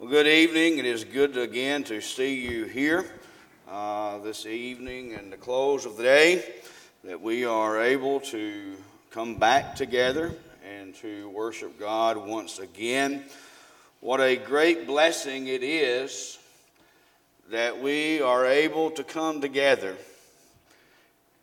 Well, 0.00 0.08
good 0.08 0.26
evening. 0.26 0.78
It 0.78 0.86
is 0.86 1.04
good 1.04 1.36
again 1.36 1.84
to 1.84 2.00
see 2.00 2.34
you 2.36 2.64
here 2.64 3.04
uh, 3.68 4.16
this 4.20 4.46
evening 4.46 5.12
and 5.12 5.30
the 5.30 5.36
close 5.36 5.84
of 5.84 5.98
the 5.98 6.04
day 6.04 6.54
that 7.04 7.20
we 7.20 7.44
are 7.44 7.82
able 7.82 8.20
to 8.20 8.76
come 9.10 9.36
back 9.36 9.76
together 9.76 10.34
and 10.66 10.94
to 11.02 11.28
worship 11.28 11.78
God 11.78 12.16
once 12.16 12.60
again. 12.60 13.26
What 14.00 14.22
a 14.22 14.36
great 14.36 14.86
blessing 14.86 15.48
it 15.48 15.62
is 15.62 16.38
that 17.50 17.82
we 17.82 18.22
are 18.22 18.46
able 18.46 18.92
to 18.92 19.04
come 19.04 19.42
together 19.42 19.98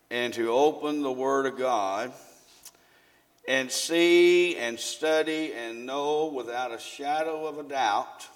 and 0.09 0.33
to 0.33 0.51
open 0.51 1.03
the 1.03 1.11
Word 1.11 1.45
of 1.45 1.59
God 1.59 2.11
and 3.47 3.71
see 3.71 4.55
and 4.57 4.79
study 4.79 5.53
and 5.53 5.85
know 5.85 6.25
without 6.25 6.73
a 6.73 6.79
shadow 6.79 7.45
of 7.45 7.59
a 7.59 7.63
doubt 7.63 8.27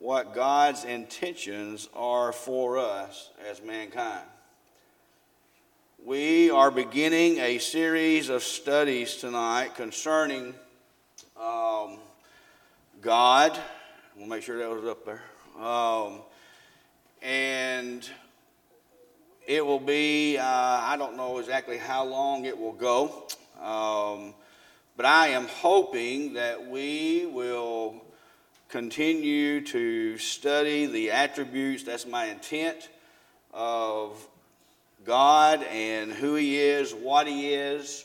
what 0.00 0.34
God's 0.34 0.84
intentions 0.84 1.86
are 1.94 2.32
for 2.32 2.78
us 2.78 3.28
as 3.50 3.62
mankind. 3.62 4.24
We 6.02 6.50
are 6.50 6.70
beginning 6.70 7.36
a 7.36 7.58
series 7.58 8.30
of 8.30 8.42
studies 8.42 9.16
tonight 9.16 9.74
concerning 9.74 10.54
um, 11.38 11.98
God. 13.02 13.58
We'll 14.16 14.26
make 14.26 14.42
sure 14.42 14.56
that 14.58 14.70
was 14.70 14.86
up 14.86 15.04
there. 15.04 15.22
Um, 15.62 16.20
and 17.20 18.08
it 19.46 19.64
will 19.64 19.80
be, 19.80 20.38
uh, 20.38 20.42
I 20.42 20.96
don't 20.98 21.18
know 21.18 21.36
exactly 21.36 21.76
how 21.76 22.06
long 22.06 22.46
it 22.46 22.58
will 22.58 22.72
go, 22.72 23.26
um, 23.60 24.32
but 24.96 25.04
I 25.04 25.28
am 25.28 25.46
hoping 25.46 26.32
that 26.32 26.70
we 26.70 27.26
will 27.26 28.02
continue 28.70 29.60
to 29.66 30.16
study 30.18 30.86
the 30.86 31.10
attributes, 31.10 31.82
that's 31.82 32.06
my 32.06 32.26
intent, 32.26 32.88
of 33.52 34.26
God 35.04 35.62
and 35.64 36.12
who 36.12 36.36
He 36.36 36.58
is, 36.58 36.94
what 36.94 37.26
He 37.26 37.52
is. 37.52 38.04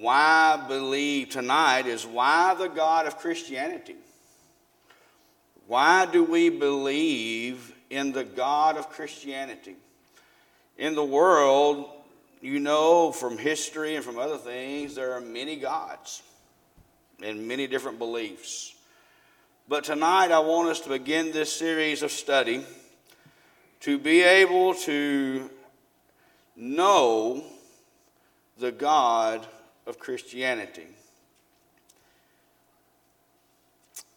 Why 0.00 0.58
I 0.58 0.68
believe 0.68 1.30
tonight 1.30 1.86
is 1.86 2.06
why 2.06 2.54
the 2.54 2.68
God 2.68 3.06
of 3.06 3.18
Christianity. 3.18 3.96
Why 5.66 6.06
do 6.06 6.24
we 6.24 6.50
believe 6.50 7.74
in 7.90 8.12
the 8.12 8.24
God 8.24 8.76
of 8.76 8.90
Christianity? 8.90 9.76
In 10.78 10.94
the 10.94 11.04
world, 11.04 11.90
you 12.40 12.60
know 12.60 13.12
from 13.12 13.36
history 13.36 13.96
and 13.96 14.04
from 14.04 14.18
other 14.18 14.38
things, 14.38 14.94
there 14.94 15.12
are 15.12 15.20
many 15.20 15.56
gods 15.56 16.22
and 17.22 17.48
many 17.48 17.66
different 17.66 17.98
beliefs. 17.98 18.74
But 19.68 19.84
tonight, 19.84 20.32
I 20.32 20.38
want 20.38 20.70
us 20.70 20.80
to 20.80 20.88
begin 20.88 21.30
this 21.30 21.52
series 21.52 22.02
of 22.02 22.10
study 22.10 22.64
to 23.80 23.98
be 23.98 24.22
able 24.22 24.72
to 24.72 25.50
know 26.56 27.44
the 28.58 28.72
God 28.72 29.46
of 29.86 29.98
Christianity. 29.98 30.86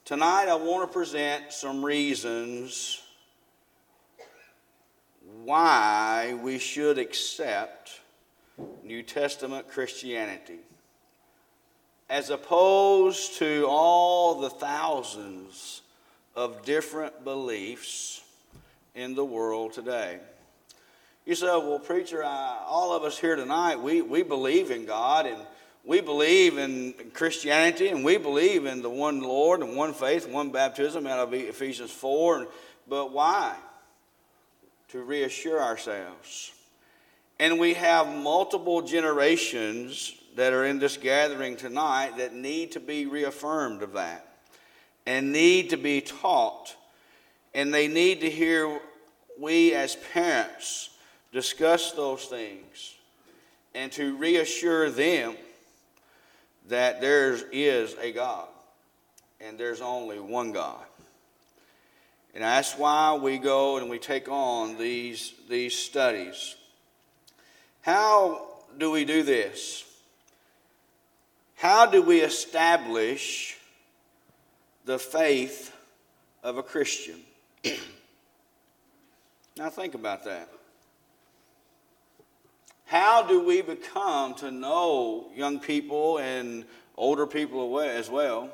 Tonight, 0.06 0.48
I 0.48 0.56
want 0.56 0.90
to 0.90 0.94
present 0.94 1.52
some 1.52 1.84
reasons 1.84 3.02
why 5.44 6.40
we 6.42 6.60
should 6.60 6.98
accept 6.98 8.00
New 8.86 9.04
Testament 9.04 9.68
Christianity 9.68 10.60
as 12.12 12.30
opposed 12.30 13.38
to 13.38 13.66
all 13.70 14.42
the 14.42 14.50
thousands 14.50 15.82
of 16.36 16.66
different 16.66 17.24
beliefs 17.24 18.22
in 18.94 19.16
the 19.16 19.24
world 19.24 19.72
today. 19.72 20.20
You 21.26 21.36
say, 21.36 21.46
well, 21.46 21.80
preacher, 21.80 22.22
I, 22.22 22.66
all 22.68 22.94
of 22.94 23.04
us 23.06 23.18
here 23.18 23.38
tonight, 23.38 23.80
we, 23.80 24.02
we 24.02 24.24
believe 24.24 24.72
in 24.72 24.86
God 24.86 25.26
and 25.26 25.38
we 25.86 26.02
believe 26.02 26.58
in 26.58 26.94
Christianity 27.14 27.88
and 27.88 28.04
we 28.04 28.18
believe 28.18 28.66
in 28.66 28.82
the 28.82 28.90
one 28.90 29.22
Lord 29.22 29.62
and 29.62 29.78
one 29.78 29.94
faith, 29.94 30.28
one 30.28 30.52
baptism 30.52 31.08
out 31.08 31.20
of 31.20 31.34
Ephesians 31.34 31.92
4. 31.92 32.46
But 32.90 33.14
why? 33.14 33.56
To 34.90 35.02
reassure 35.02 35.62
ourselves. 35.62 36.52
And 37.40 37.58
we 37.58 37.74
have 37.76 38.14
multiple 38.14 38.82
generations 38.82 40.14
that 40.36 40.54
are 40.54 40.66
in 40.66 40.80
this 40.80 40.98
gathering 40.98 41.58
tonight 41.58 42.18
that 42.18 42.34
need 42.34 42.72
to 42.74 42.80
be 42.80 43.06
reaffirmed 43.06 43.82
of 43.82 43.94
that 43.94 44.28
and 45.06 45.32
need 45.32 45.70
to 45.72 45.78
be 45.78 46.02
taught. 46.02 46.76
And 47.54 47.74
they 47.74 47.88
need 47.88 48.22
to 48.22 48.30
hear 48.30 48.80
we 49.38 49.74
as 49.74 49.96
parents 50.14 50.90
discuss 51.32 51.92
those 51.92 52.26
things 52.26 52.96
and 53.74 53.92
to 53.94 54.16
reassure 54.18 54.90
them 54.90 55.36
that 56.70 57.02
there 57.02 57.38
is 57.52 57.96
a 58.02 58.12
God 58.12 58.48
and 59.40 59.58
there's 59.58 59.82
only 59.82 60.20
one 60.20 60.52
God. 60.52 60.84
And 62.34 62.44
that's 62.44 62.78
why 62.78 63.14
we 63.16 63.38
go 63.38 63.78
and 63.78 63.90
we 63.90 64.00
take 64.00 64.30
on 64.30 64.78
these, 64.78 65.34
these 65.50 65.76
studies. 65.76 66.56
How 67.82 68.48
do 68.78 68.92
we 68.92 69.04
do 69.04 69.24
this? 69.24 69.84
How 71.62 71.86
do 71.86 72.02
we 72.02 72.22
establish 72.22 73.56
the 74.86 74.98
faith 74.98 75.72
of 76.42 76.58
a 76.58 76.64
Christian? 76.64 77.20
now, 79.56 79.70
think 79.70 79.94
about 79.94 80.24
that. 80.24 80.50
How 82.86 83.22
do 83.22 83.46
we 83.46 83.62
become 83.62 84.34
to 84.38 84.50
know 84.50 85.28
young 85.36 85.60
people 85.60 86.18
and 86.18 86.66
older 86.98 87.28
people 87.28 87.80
as 87.80 88.10
well 88.10 88.50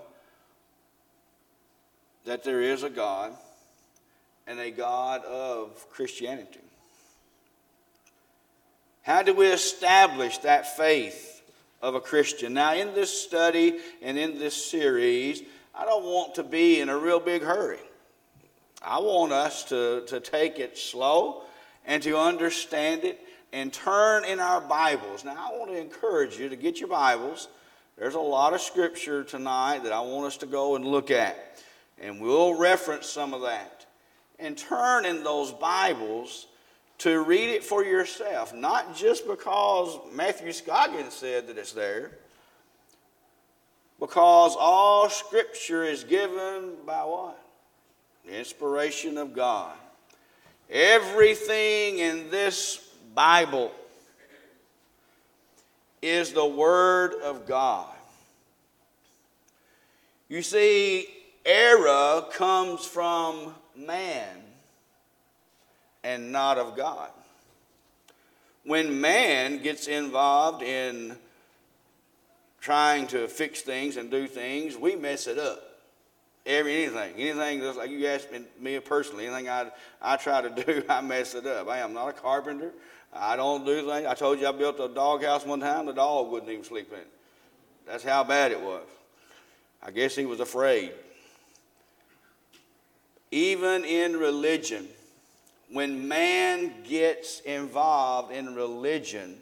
that 2.26 2.44
there 2.44 2.62
is 2.62 2.84
a 2.84 2.90
God 2.90 3.32
and 4.48 4.60
a 4.60 4.70
God 4.70 5.24
of 5.24 5.90
Christianity? 5.92 6.60
How 9.04 9.24
do 9.24 9.34
we 9.34 9.48
establish 9.48 10.40
that 10.40 10.76
faith? 10.76 11.37
Of 11.82 11.96
a 11.96 12.00
Christian. 12.00 12.54
Now, 12.54 12.74
in 12.74 12.94
this 12.94 13.12
study 13.12 13.80
and 14.02 14.18
in 14.18 14.40
this 14.40 14.56
series, 14.56 15.44
I 15.76 15.86
don't 15.86 16.06
want 16.06 16.36
to 16.36 16.44
be 16.44 16.80
in 16.80 16.90
a 16.90 16.98
real 16.98 17.20
big 17.20 17.44
hurry. 17.44 17.80
I 18.82 19.00
want 19.00 19.32
us 19.32 19.64
to, 19.66 20.04
to 20.08 20.20
take 20.20 20.60
it 20.60 20.78
slow 20.78 21.44
and 21.86 22.02
to 22.04 22.18
understand 22.18 23.04
it 23.04 23.20
and 23.54 23.72
turn 23.72 24.26
in 24.26 24.40
our 24.40 24.62
Bibles. 24.62 25.24
Now, 25.24 25.36
I 25.38 25.58
want 25.58 25.72
to 25.72 25.78
encourage 25.78 26.38
you 26.38 26.50
to 26.50 26.56
get 26.56 26.80
your 26.80 26.90
Bibles. 26.90 27.48
There's 27.98 28.16
a 28.16 28.20
lot 28.20 28.54
of 28.54 28.62
scripture 28.62 29.24
tonight 29.24 29.84
that 29.84 29.94
I 29.94 30.02
want 30.02 30.28
us 30.28 30.38
to 30.38 30.46
go 30.46 30.76
and 30.76 30.86
look 30.86 31.10
at, 31.10 31.64
and 32.00 32.22
we'll 32.22 32.56
reference 32.56 33.08
some 33.08 33.34
of 33.34 33.42
that. 33.42 33.86
And 34.40 34.58
turn 34.58 35.06
in 35.06 35.24
those 35.24 35.52
Bibles 35.52 36.48
to 37.00 37.22
read 37.22 37.50
it 37.50 37.64
for 37.64 37.84
yourself, 37.84 38.54
not 38.54 38.96
just 38.96 39.28
because 39.28 40.00
Matthew 40.14 40.52
Scoggins 40.52 41.14
said 41.14 41.48
that 41.48 41.58
it's 41.58 41.74
there, 41.74 42.12
because 44.00 44.56
all 44.58 45.10
Scripture 45.10 45.84
is 45.84 46.04
given 46.04 46.74
by 46.86 47.04
what? 47.04 47.40
The 48.26 48.38
inspiration 48.38 49.18
of 49.18 49.34
God. 49.34 49.76
Everything 50.70 52.00
in 52.00 52.30
this 52.30 52.90
Bible 53.14 53.72
is 56.02 56.34
the 56.34 56.46
Word 56.46 57.14
of 57.24 57.48
God. 57.48 57.94
You 60.30 60.42
see, 60.42 61.08
error 61.46 62.26
comes 62.34 62.86
from 62.86 63.54
man 63.76 64.47
and 66.08 66.32
not 66.32 66.58
of 66.58 66.78
God. 66.78 67.10
When 68.64 69.02
man 69.02 69.62
gets 69.62 69.88
involved 69.88 70.64
in 70.64 71.18
trying 72.62 73.08
to 73.08 73.28
fix 73.28 73.62
things 73.62 73.98
and 73.98 74.10
do 74.10 74.26
things, 74.26 74.78
we 74.78 74.96
mess 74.96 75.28
it 75.28 75.38
up. 75.38 75.62
Every 76.46 76.86
anything, 76.86 77.16
anything 77.18 77.60
that's 77.60 77.78
like 77.78 77.90
you 77.90 78.08
ask 78.08 78.30
me 78.62 78.80
personally, 78.80 79.28
anything 79.28 79.50
I 79.50 79.70
I 80.02 80.16
try 80.16 80.42
to 80.42 80.50
do, 80.64 80.82
I 80.88 81.02
mess 81.02 81.36
it 81.36 81.46
up. 81.46 81.68
I 81.68 81.80
am 81.80 81.94
not 81.94 82.08
a 82.08 82.14
carpenter. 82.14 82.72
I 83.14 83.36
don't 83.36 83.66
do 83.66 83.86
things. 83.86 84.08
I 84.08 84.14
told 84.14 84.40
you 84.40 84.48
I 84.48 84.54
built 84.54 84.80
a 84.80 84.88
doghouse 84.88 85.46
one 85.46 85.60
time. 85.60 85.88
The 85.88 85.94
dog 85.94 86.32
wouldn't 86.32 86.50
even 86.50 86.64
sleep 86.64 86.90
in 86.94 87.00
it. 87.00 87.12
That's 87.86 88.04
how 88.04 88.24
bad 88.24 88.52
it 88.52 88.62
was. 88.62 88.86
I 89.84 89.92
guess 89.92 90.16
he 90.16 90.26
was 90.26 90.40
afraid. 90.40 90.94
Even 93.30 93.84
in 93.84 94.16
religion, 94.16 94.88
when 95.72 96.08
man 96.08 96.74
gets 96.88 97.42
involved 97.42 98.32
in 98.32 98.56
religion 98.56 99.38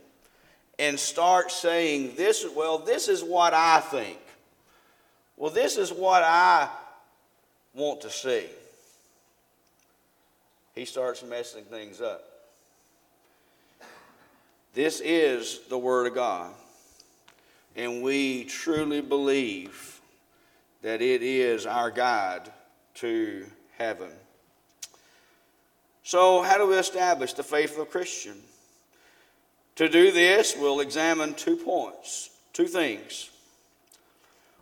and 0.79 0.99
starts 0.99 1.55
saying, 1.55 2.15
this, 2.15 2.45
well, 2.55 2.77
this 2.77 3.07
is 3.07 3.23
what 3.23 3.53
I 3.53 3.79
think. 3.79 4.19
Well, 5.37 5.51
this 5.51 5.77
is 5.77 5.91
what 5.91 6.23
I 6.23 6.69
want 7.73 8.01
to 8.01 8.09
see, 8.09 8.45
he 10.73 10.85
starts 10.85 11.23
messing 11.23 11.65
things 11.65 12.01
up. 12.01 12.23
This 14.73 15.01
is 15.01 15.61
the 15.69 15.77
Word 15.77 16.07
of 16.07 16.15
God, 16.15 16.53
and 17.75 18.01
we 18.01 18.45
truly 18.45 19.01
believe 19.01 20.01
that 20.81 21.01
it 21.01 21.21
is 21.21 21.65
our 21.65 21.91
guide 21.91 22.51
to 22.95 23.45
heaven. 23.77 24.11
So, 26.05 26.43
how 26.43 26.59
do 26.59 26.67
we 26.67 26.75
establish 26.75 27.33
the 27.33 27.41
faithful 27.41 27.83
Christian? 27.83 28.39
To 29.77 29.89
do 29.89 30.11
this, 30.11 30.55
we'll 30.55 30.81
examine 30.81 31.33
two 31.33 31.55
points, 31.55 32.29
two 32.53 32.67
things. 32.67 33.31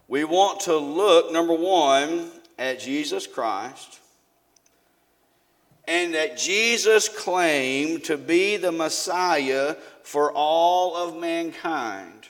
We 0.07 0.23
want 0.23 0.61
to 0.61 0.77
look, 0.77 1.33
number 1.33 1.53
one, 1.53 2.31
at 2.57 2.79
Jesus 2.79 3.27
Christ, 3.27 3.99
and 5.85 6.13
that 6.13 6.37
Jesus 6.37 7.09
claimed 7.09 8.05
to 8.05 8.17
be 8.17 8.55
the 8.55 8.71
Messiah 8.71 9.75
for 10.01 10.31
all 10.31 10.95
of 10.95 11.19
mankind. 11.19 12.25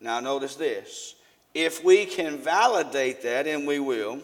Now, 0.00 0.18
notice 0.18 0.56
this. 0.56 1.14
If 1.54 1.84
we 1.84 2.06
can 2.06 2.38
validate 2.38 3.22
that, 3.22 3.46
and 3.46 3.68
we 3.68 3.78
will, 3.78 4.20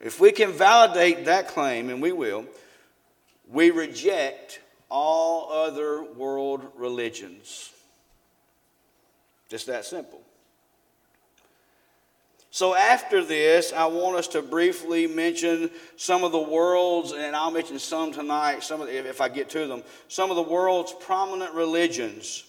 if 0.00 0.18
we 0.18 0.32
can 0.32 0.52
validate 0.52 1.26
that 1.26 1.48
claim, 1.48 1.90
and 1.90 2.00
we 2.00 2.12
will, 2.12 2.46
we 3.50 3.70
reject 3.70 4.60
all 4.88 5.52
other 5.52 6.02
world 6.02 6.72
religions. 6.76 7.70
Just 9.48 9.66
that 9.66 9.84
simple. 9.84 10.20
So, 12.52 12.74
after 12.74 13.22
this, 13.22 13.72
I 13.72 13.86
want 13.86 14.16
us 14.16 14.26
to 14.28 14.42
briefly 14.42 15.06
mention 15.06 15.70
some 15.96 16.24
of 16.24 16.32
the 16.32 16.40
world's, 16.40 17.12
and 17.12 17.36
I'll 17.36 17.52
mention 17.52 17.78
some 17.78 18.12
tonight, 18.12 18.64
some 18.64 18.80
of 18.80 18.88
the, 18.88 19.08
if 19.08 19.20
I 19.20 19.28
get 19.28 19.50
to 19.50 19.66
them, 19.68 19.84
some 20.08 20.30
of 20.30 20.36
the 20.36 20.42
world's 20.42 20.92
prominent 20.92 21.54
religions, 21.54 22.44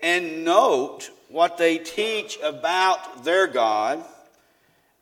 and 0.00 0.44
note 0.44 1.10
what 1.28 1.56
they 1.56 1.78
teach 1.78 2.38
about 2.42 3.24
their 3.24 3.46
God 3.46 4.04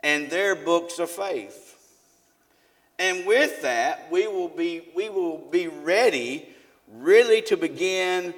and 0.03 0.31
their 0.31 0.55
books 0.55 1.01
of 1.01 1.11
faith. 1.11 1.70
And 3.01 3.27
with 3.27 3.63
that, 3.63 4.13
we 4.13 4.29
will 4.29 4.51
be, 4.51 4.83
we 4.95 5.09
will 5.09 5.39
be 5.39 5.69
ready 5.69 6.47
really 6.87 7.41
to 7.43 7.57
begin 7.57 8.35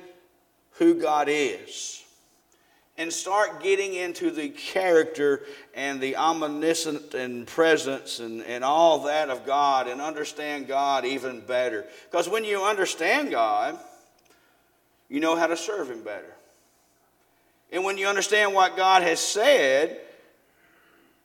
who 0.79 0.95
God 0.95 1.27
is 1.29 2.05
and 2.97 3.13
start 3.13 3.61
getting 3.61 3.95
into 3.95 4.31
the 4.31 4.51
character 4.51 5.43
and 5.75 6.01
the 6.01 6.17
omniscient 6.17 7.13
and 7.13 7.45
presence 7.45 8.21
and, 8.21 8.41
and 8.45 8.63
all 8.63 9.01
that 9.01 9.31
of 9.31 9.45
God 9.45 9.89
and 9.89 10.01
understand 10.01 10.69
God 10.69 11.05
even 11.05 11.41
better. 11.41 11.85
Because 12.09 12.29
when 12.29 12.45
you 12.45 12.63
understand 12.63 13.33
God, 13.33 13.77
you 15.09 15.19
know 15.19 15.35
how 15.35 15.49
to 15.49 15.57
serve 15.57 15.91
Him 15.91 16.05
better. 16.05 16.37
And 17.73 17.83
when 17.83 17.99
you 17.99 18.07
understand 18.07 18.55
what 18.55 18.77
God 18.77 19.03
has 19.03 19.19
said, 19.19 19.99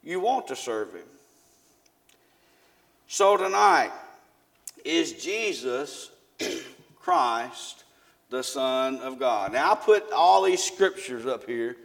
you 0.04 0.20
want 0.20 0.48
to 0.48 0.56
serve 0.56 0.92
Him. 0.92 1.06
So 3.08 3.38
tonight, 3.38 3.92
is 4.84 5.14
Jesus 5.14 6.12
Christ 7.00 7.84
the 8.30 8.44
Son 8.44 8.98
of 8.98 9.18
God. 9.18 9.54
Now, 9.54 9.72
I 9.72 9.76
put 9.76 10.12
all 10.12 10.44
these 10.44 10.62
scriptures 10.62 11.26
up 11.26 11.46
here 11.46 11.78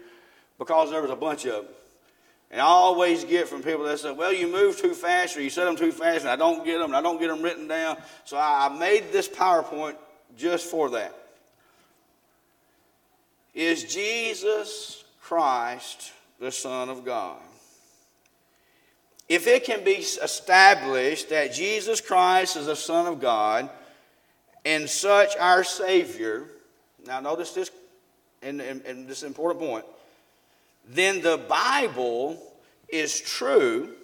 because 0.58 0.90
there 0.90 1.00
was 1.00 1.10
a 1.10 1.16
bunch 1.16 1.44
of 1.44 1.64
them. 1.64 1.74
And 2.50 2.60
I 2.60 2.64
always 2.64 3.24
get 3.24 3.48
from 3.48 3.62
people 3.62 3.84
that 3.84 3.98
say, 4.00 4.12
well, 4.12 4.32
you 4.32 4.46
move 4.46 4.78
too 4.78 4.94
fast 4.94 5.36
or 5.36 5.42
you 5.42 5.48
said 5.48 5.64
them 5.64 5.76
too 5.76 5.92
fast, 5.92 6.22
and 6.22 6.28
I 6.28 6.36
don't 6.36 6.64
get 6.64 6.78
them, 6.78 6.86
and 6.86 6.96
I 6.96 7.00
don't 7.00 7.18
get 7.18 7.28
them 7.28 7.40
written 7.40 7.66
down. 7.66 7.96
So 8.24 8.36
I 8.36 8.68
made 8.78 9.12
this 9.12 9.28
PowerPoint 9.28 9.94
just 10.36 10.66
for 10.66 10.90
that. 10.90 11.16
Is 13.54 13.84
Jesus 13.84 15.04
Christ 15.22 16.12
the 16.40 16.50
Son 16.50 16.88
of 16.88 17.04
God? 17.04 17.38
If 19.28 19.46
it 19.46 19.64
can 19.64 19.84
be 19.84 19.92
established 19.92 21.30
that 21.30 21.52
Jesus 21.52 22.00
Christ 22.00 22.56
is 22.56 22.66
the 22.66 22.76
Son 22.76 23.06
of 23.06 23.20
God, 23.20 23.70
and 24.64 24.88
such 24.88 25.36
our 25.36 25.64
Savior, 25.64 26.44
now 27.06 27.20
notice 27.20 27.52
this, 27.52 27.70
and, 28.42 28.60
and, 28.60 28.82
and 28.82 29.08
this 29.08 29.22
important 29.22 29.64
point, 29.64 29.84
then 30.88 31.20
the 31.20 31.38
Bible 31.38 32.42
is 32.88 33.20
true. 33.20 33.94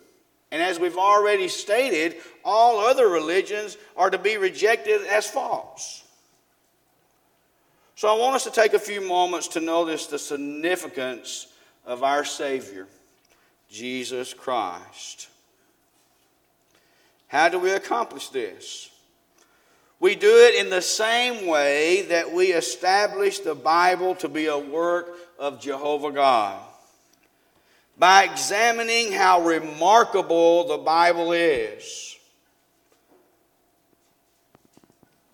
And 0.50 0.62
as 0.62 0.80
we've 0.80 0.96
already 0.96 1.48
stated, 1.48 2.16
all 2.44 2.80
other 2.80 3.08
religions 3.08 3.76
are 3.96 4.08
to 4.08 4.18
be 4.18 4.36
rejected 4.36 5.06
as 5.06 5.28
false. 5.28 6.04
So 7.96 8.08
I 8.08 8.18
want 8.18 8.36
us 8.36 8.44
to 8.44 8.50
take 8.50 8.74
a 8.74 8.78
few 8.78 9.00
moments 9.00 9.48
to 9.48 9.60
notice 9.60 10.06
the 10.06 10.18
significance 10.18 11.48
of 11.84 12.02
our 12.02 12.24
Savior, 12.24 12.86
Jesus 13.70 14.34
Christ. 14.34 15.28
How 17.26 17.48
do 17.48 17.58
we 17.58 17.70
accomplish 17.70 18.28
this? 18.28 18.90
We 20.00 20.14
do 20.14 20.30
it 20.30 20.54
in 20.54 20.70
the 20.70 20.80
same 20.80 21.46
way 21.46 22.02
that 22.02 22.32
we 22.32 22.52
establish 22.52 23.40
the 23.40 23.54
Bible 23.54 24.14
to 24.16 24.28
be 24.28 24.46
a 24.46 24.58
work 24.58 25.16
of 25.38 25.60
Jehovah 25.60 26.12
God. 26.12 26.62
By 27.98 28.24
examining 28.24 29.12
how 29.12 29.44
remarkable 29.44 30.68
the 30.68 30.78
Bible 30.78 31.32
is. 31.32 32.16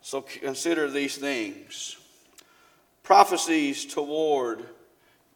So 0.00 0.22
consider 0.22 0.90
these 0.90 1.16
things 1.16 1.96
prophecies 3.02 3.84
toward 3.84 4.64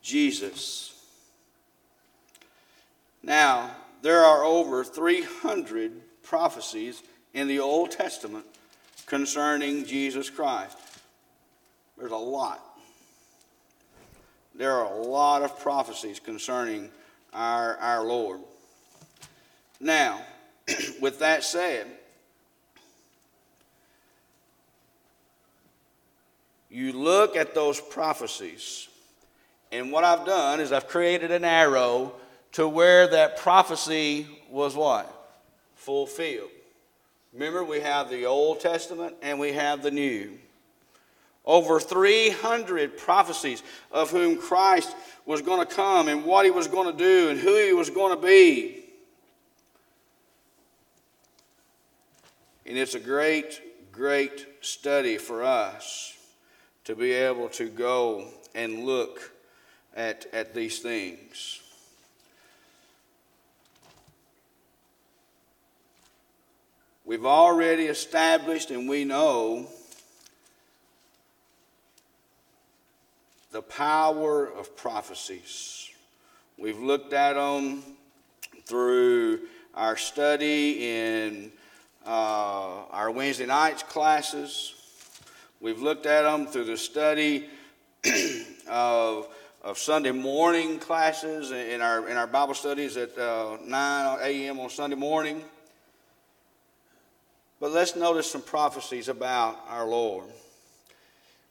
Jesus. 0.03 0.98
Now, 3.23 3.71
there 4.03 4.25
are 4.25 4.45
over 4.45 4.85
300 4.85 6.23
prophecies 6.23 7.03
in 7.35 7.49
the 7.49 7.61
Old 7.61 7.91
Testament 7.91 8.45
concerning 9.07 9.85
Jesus 9.85 10.31
Christ. 10.31 10.77
There's 11.97 12.13
a 12.13 12.17
lot. 12.17 12.65
There 14.55 14.73
are 14.73 14.93
a 14.93 14.97
lot 14.97 15.43
of 15.43 15.59
prophecies 15.61 16.21
concerning 16.21 16.91
our, 17.33 17.77
our 17.77 18.05
Lord. 18.05 18.41
Now, 19.81 20.21
with 21.01 21.21
that 21.21 21.45
said, 21.45 21.87
you 26.71 26.93
look 26.93 27.37
at 27.37 27.55
those 27.55 27.81
prophecies, 27.81 28.89
and 29.73 29.93
what 29.93 30.05
I've 30.05 30.27
done 30.27 30.61
is 30.61 30.73
I've 30.73 30.89
created 30.89 31.31
an 31.31 31.45
arrow 31.45 32.13
to 32.53 32.69
where 32.69 33.07
that 33.09 33.37
prophecy 33.39 34.27
was 34.51 34.75
what? 34.75 35.15
Fulfilled. 35.75 36.51
Remember, 37.33 37.63
we 37.63 37.81
have 37.81 38.11
the 38.11 38.27
Old 38.27 38.61
Testament 38.61 39.15
and 39.23 39.39
we 39.39 39.53
have 39.53 39.83
the 39.83 39.91
New. 39.91 40.39
Over 41.45 41.81
300 41.81 42.99
prophecies 42.99 43.63
of 43.91 44.11
whom 44.11 44.39
Christ 44.39 44.95
was 45.25 45.41
going 45.41 45.67
to 45.67 45.75
come 45.75 46.09
and 46.09 46.25
what 46.25 46.45
he 46.45 46.51
was 46.51 46.69
going 46.69 46.91
to 46.91 46.99
do 46.99 47.31
and 47.31 47.39
who 47.39 47.57
he 47.57 47.73
was 47.73 47.91
going 47.91 48.15
to 48.15 48.27
be. 48.27 48.85
And 52.67 52.77
it's 52.77 52.95
a 52.95 53.01
great, 53.01 53.63
great 53.93 54.47
study 54.61 55.17
for 55.17 55.43
us 55.43 56.17
to 56.85 56.95
be 56.95 57.13
able 57.13 57.49
to 57.51 57.69
go 57.69 58.27
and 58.55 58.85
look 58.85 59.33
at, 59.95 60.27
at 60.33 60.55
these 60.55 60.81
things. 60.81 61.63
We've 67.09 67.25
already 67.25 67.85
established 67.85 68.71
and 68.71 68.87
we 68.87 69.07
know 69.07 69.67
the 73.51 73.63
power 73.63 74.45
of 74.45 74.77
prophecies. 74.77 75.89
We've 76.59 76.79
looked 76.79 77.15
at 77.15 77.33
them 77.33 77.83
through 78.67 79.41
our 79.75 79.97
study 79.97 80.87
in 80.87 81.51
uh, 82.05 82.85
our 82.91 83.11
Wednesday 83.11 83.47
nights 83.47 83.85
classes. 83.85 84.75
We've 85.63 85.81
looked 85.81 86.05
at 86.05 86.25
them 86.31 86.47
through 86.47 86.67
the 86.67 86.77
study 86.77 87.49
of, 88.69 89.29
of 89.63 89.79
Sunday 89.79 90.13
morning 90.13 90.79
classes 90.79 91.53
in 91.53 91.81
our, 91.81 92.07
in 92.07 92.19
our 92.19 92.27
Bible 92.27 92.53
studies 92.53 92.99
at 92.99 93.17
uh, 93.17 93.57
9 93.65 94.19
a.m. 94.21 94.61
on 94.61 94.69
Sunday 94.69 94.97
morning. 94.97 95.43
But 97.69 97.75
let's 97.75 97.97
notice 97.97 98.31
some 98.31 98.41
prophecies 98.41 99.09
about 99.09 99.63
our 99.69 99.87
Lord. 99.87 100.25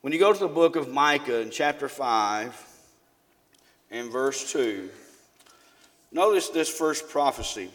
When 0.02 0.12
you 0.12 0.18
go 0.18 0.34
to 0.34 0.40
the 0.40 0.48
book 0.48 0.76
of 0.76 0.90
Micah 0.90 1.42
in 1.42 1.52
chapter 1.52 1.88
5 1.88 2.56
and 3.92 4.12
verse 4.12 4.52
2, 4.52 4.90
Notice 6.12 6.50
this 6.50 6.76
first 6.76 7.08
prophecy. 7.10 7.70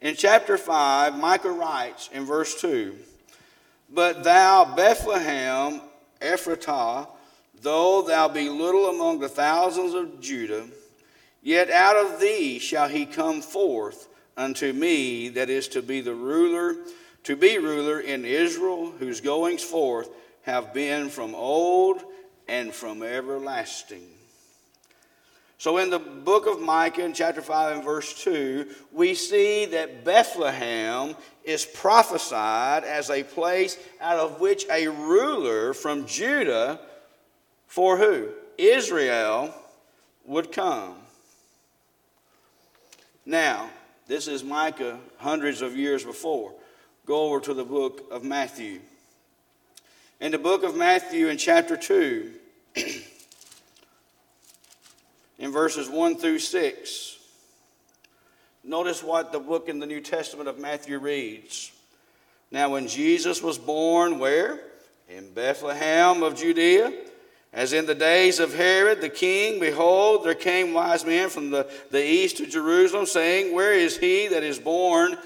In 0.00 0.14
chapter 0.14 0.56
5, 0.56 1.18
Micah 1.18 1.50
writes 1.50 2.08
in 2.12 2.24
verse 2.24 2.60
2 2.60 2.94
But 3.92 4.22
thou, 4.22 4.76
Bethlehem, 4.76 5.80
Ephratah, 6.20 7.08
though 7.62 8.02
thou 8.02 8.28
be 8.28 8.48
little 8.48 8.90
among 8.90 9.18
the 9.18 9.28
thousands 9.28 9.92
of 9.92 10.20
Judah, 10.20 10.68
yet 11.42 11.68
out 11.70 11.96
of 11.96 12.20
thee 12.20 12.60
shall 12.60 12.86
he 12.86 13.06
come 13.06 13.42
forth 13.42 14.06
unto 14.36 14.72
me 14.72 15.30
that 15.30 15.50
is 15.50 15.66
to 15.66 15.82
be 15.82 16.00
the 16.00 16.14
ruler, 16.14 16.76
to 17.26 17.34
be 17.34 17.58
ruler 17.58 17.98
in 17.98 18.24
Israel, 18.24 18.92
whose 19.00 19.20
goings 19.20 19.62
forth 19.62 20.08
have 20.42 20.72
been 20.72 21.08
from 21.08 21.34
old 21.34 22.00
and 22.46 22.72
from 22.72 23.02
everlasting. 23.02 24.06
So, 25.58 25.78
in 25.78 25.90
the 25.90 25.98
book 25.98 26.46
of 26.46 26.60
Micah, 26.60 27.04
in 27.04 27.12
chapter 27.12 27.42
5 27.42 27.78
and 27.78 27.84
verse 27.84 28.22
2, 28.22 28.68
we 28.92 29.14
see 29.14 29.64
that 29.66 30.04
Bethlehem 30.04 31.16
is 31.42 31.64
prophesied 31.64 32.84
as 32.84 33.10
a 33.10 33.24
place 33.24 33.76
out 34.00 34.18
of 34.18 34.38
which 34.38 34.64
a 34.70 34.86
ruler 34.86 35.74
from 35.74 36.06
Judah, 36.06 36.78
for 37.66 37.96
who? 37.96 38.28
Israel, 38.56 39.52
would 40.26 40.52
come. 40.52 40.94
Now, 43.24 43.68
this 44.06 44.28
is 44.28 44.44
Micah 44.44 45.00
hundreds 45.18 45.60
of 45.60 45.76
years 45.76 46.04
before. 46.04 46.54
Go 47.06 47.28
over 47.28 47.38
to 47.38 47.54
the 47.54 47.64
book 47.64 48.08
of 48.10 48.24
Matthew. 48.24 48.80
In 50.20 50.32
the 50.32 50.38
book 50.38 50.64
of 50.64 50.74
Matthew, 50.74 51.28
in 51.28 51.38
chapter 51.38 51.76
2, 51.76 52.32
in 55.38 55.52
verses 55.52 55.88
1 55.88 56.16
through 56.16 56.40
6. 56.40 57.18
Notice 58.64 59.04
what 59.04 59.30
the 59.30 59.38
book 59.38 59.68
in 59.68 59.78
the 59.78 59.86
New 59.86 60.00
Testament 60.00 60.48
of 60.48 60.58
Matthew 60.58 60.98
reads. 60.98 61.70
Now, 62.50 62.70
when 62.70 62.88
Jesus 62.88 63.40
was 63.40 63.56
born, 63.56 64.18
where? 64.18 64.58
In 65.08 65.32
Bethlehem 65.32 66.24
of 66.24 66.34
Judea. 66.34 66.92
As 67.52 67.72
in 67.72 67.86
the 67.86 67.94
days 67.94 68.40
of 68.40 68.52
Herod 68.52 69.00
the 69.00 69.08
king, 69.08 69.60
behold, 69.60 70.24
there 70.24 70.34
came 70.34 70.74
wise 70.74 71.06
men 71.06 71.28
from 71.28 71.50
the, 71.50 71.70
the 71.92 72.04
east 72.04 72.38
to 72.38 72.46
Jerusalem, 72.46 73.06
saying, 73.06 73.54
Where 73.54 73.74
is 73.74 73.96
he 73.96 74.26
that 74.26 74.42
is 74.42 74.58
born 74.58 75.16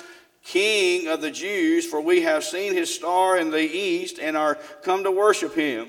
king 0.44 1.08
of 1.08 1.20
the 1.20 1.30
Jews? 1.30 1.86
For 1.86 2.00
we 2.00 2.22
have 2.22 2.44
seen 2.44 2.74
his 2.74 2.94
star 2.94 3.36
in 3.36 3.50
the 3.50 3.60
east 3.60 4.18
and 4.18 4.36
are 4.36 4.56
come 4.82 5.04
to 5.04 5.10
worship 5.10 5.54
him. 5.54 5.88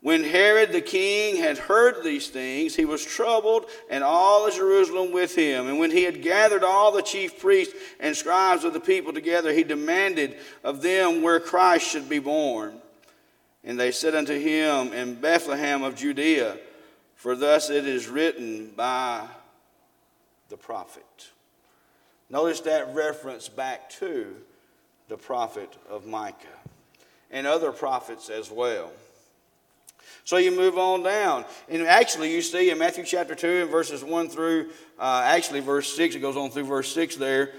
When 0.00 0.22
Herod 0.22 0.70
the 0.70 0.80
king 0.80 1.36
had 1.36 1.58
heard 1.58 2.04
these 2.04 2.28
things, 2.28 2.76
he 2.76 2.84
was 2.84 3.04
troubled, 3.04 3.66
and 3.90 4.04
all 4.04 4.46
of 4.46 4.54
Jerusalem 4.54 5.10
with 5.10 5.34
him. 5.34 5.66
And 5.66 5.78
when 5.80 5.90
he 5.90 6.04
had 6.04 6.22
gathered 6.22 6.62
all 6.62 6.92
the 6.92 7.02
chief 7.02 7.40
priests 7.40 7.74
and 7.98 8.16
scribes 8.16 8.62
of 8.62 8.72
the 8.72 8.80
people 8.80 9.12
together, 9.12 9.52
he 9.52 9.64
demanded 9.64 10.36
of 10.62 10.82
them 10.82 11.20
where 11.20 11.40
Christ 11.40 11.90
should 11.90 12.08
be 12.08 12.20
born. 12.20 12.80
And 13.64 13.78
they 13.78 13.90
said 13.90 14.14
unto 14.14 14.38
him, 14.38 14.92
In 14.92 15.16
Bethlehem 15.16 15.82
of 15.82 15.96
Judea, 15.96 16.58
for 17.16 17.34
thus 17.34 17.68
it 17.68 17.84
is 17.84 18.06
written 18.06 18.70
by 18.76 19.26
the 20.48 20.56
prophet. 20.56 21.30
Notice 22.30 22.60
that 22.60 22.94
reference 22.94 23.48
back 23.48 23.88
to 23.90 24.34
the 25.08 25.16
prophet 25.16 25.74
of 25.88 26.06
Micah 26.06 26.46
and 27.30 27.46
other 27.46 27.72
prophets 27.72 28.28
as 28.28 28.50
well. 28.50 28.90
So 30.24 30.36
you 30.36 30.54
move 30.54 30.76
on 30.76 31.02
down. 31.02 31.46
And 31.68 31.82
actually, 31.82 32.34
you 32.34 32.42
see 32.42 32.70
in 32.70 32.78
Matthew 32.78 33.04
chapter 33.04 33.34
2 33.34 33.62
and 33.62 33.70
verses 33.70 34.04
1 34.04 34.28
through, 34.28 34.70
uh, 34.98 35.22
actually, 35.24 35.60
verse 35.60 35.90
6, 35.94 36.16
it 36.16 36.18
goes 36.20 36.36
on 36.36 36.50
through 36.50 36.64
verse 36.64 36.92
6 36.92 37.16
there, 37.16 37.52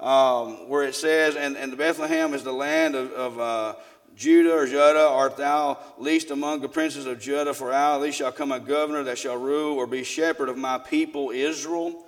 um, 0.00 0.68
where 0.68 0.82
it 0.82 0.94
says, 0.94 1.36
And, 1.36 1.56
and 1.56 1.76
Bethlehem 1.76 2.34
is 2.34 2.42
the 2.42 2.52
land 2.52 2.96
of, 2.96 3.12
of 3.12 3.38
uh, 3.38 3.74
Judah 4.16 4.54
or 4.54 4.66
Judah, 4.66 5.06
art 5.06 5.36
thou 5.36 5.78
least 5.98 6.30
among 6.30 6.62
the 6.62 6.68
princes 6.68 7.06
of 7.06 7.20
Judah, 7.20 7.54
for 7.54 7.72
out 7.72 7.96
of 7.96 8.02
thee 8.02 8.10
shall 8.10 8.32
come 8.32 8.50
a 8.50 8.58
governor 8.58 9.04
that 9.04 9.18
shall 9.18 9.36
rule 9.36 9.76
or 9.76 9.86
be 9.86 10.02
shepherd 10.02 10.48
of 10.48 10.56
my 10.56 10.78
people 10.78 11.30
Israel. 11.30 12.05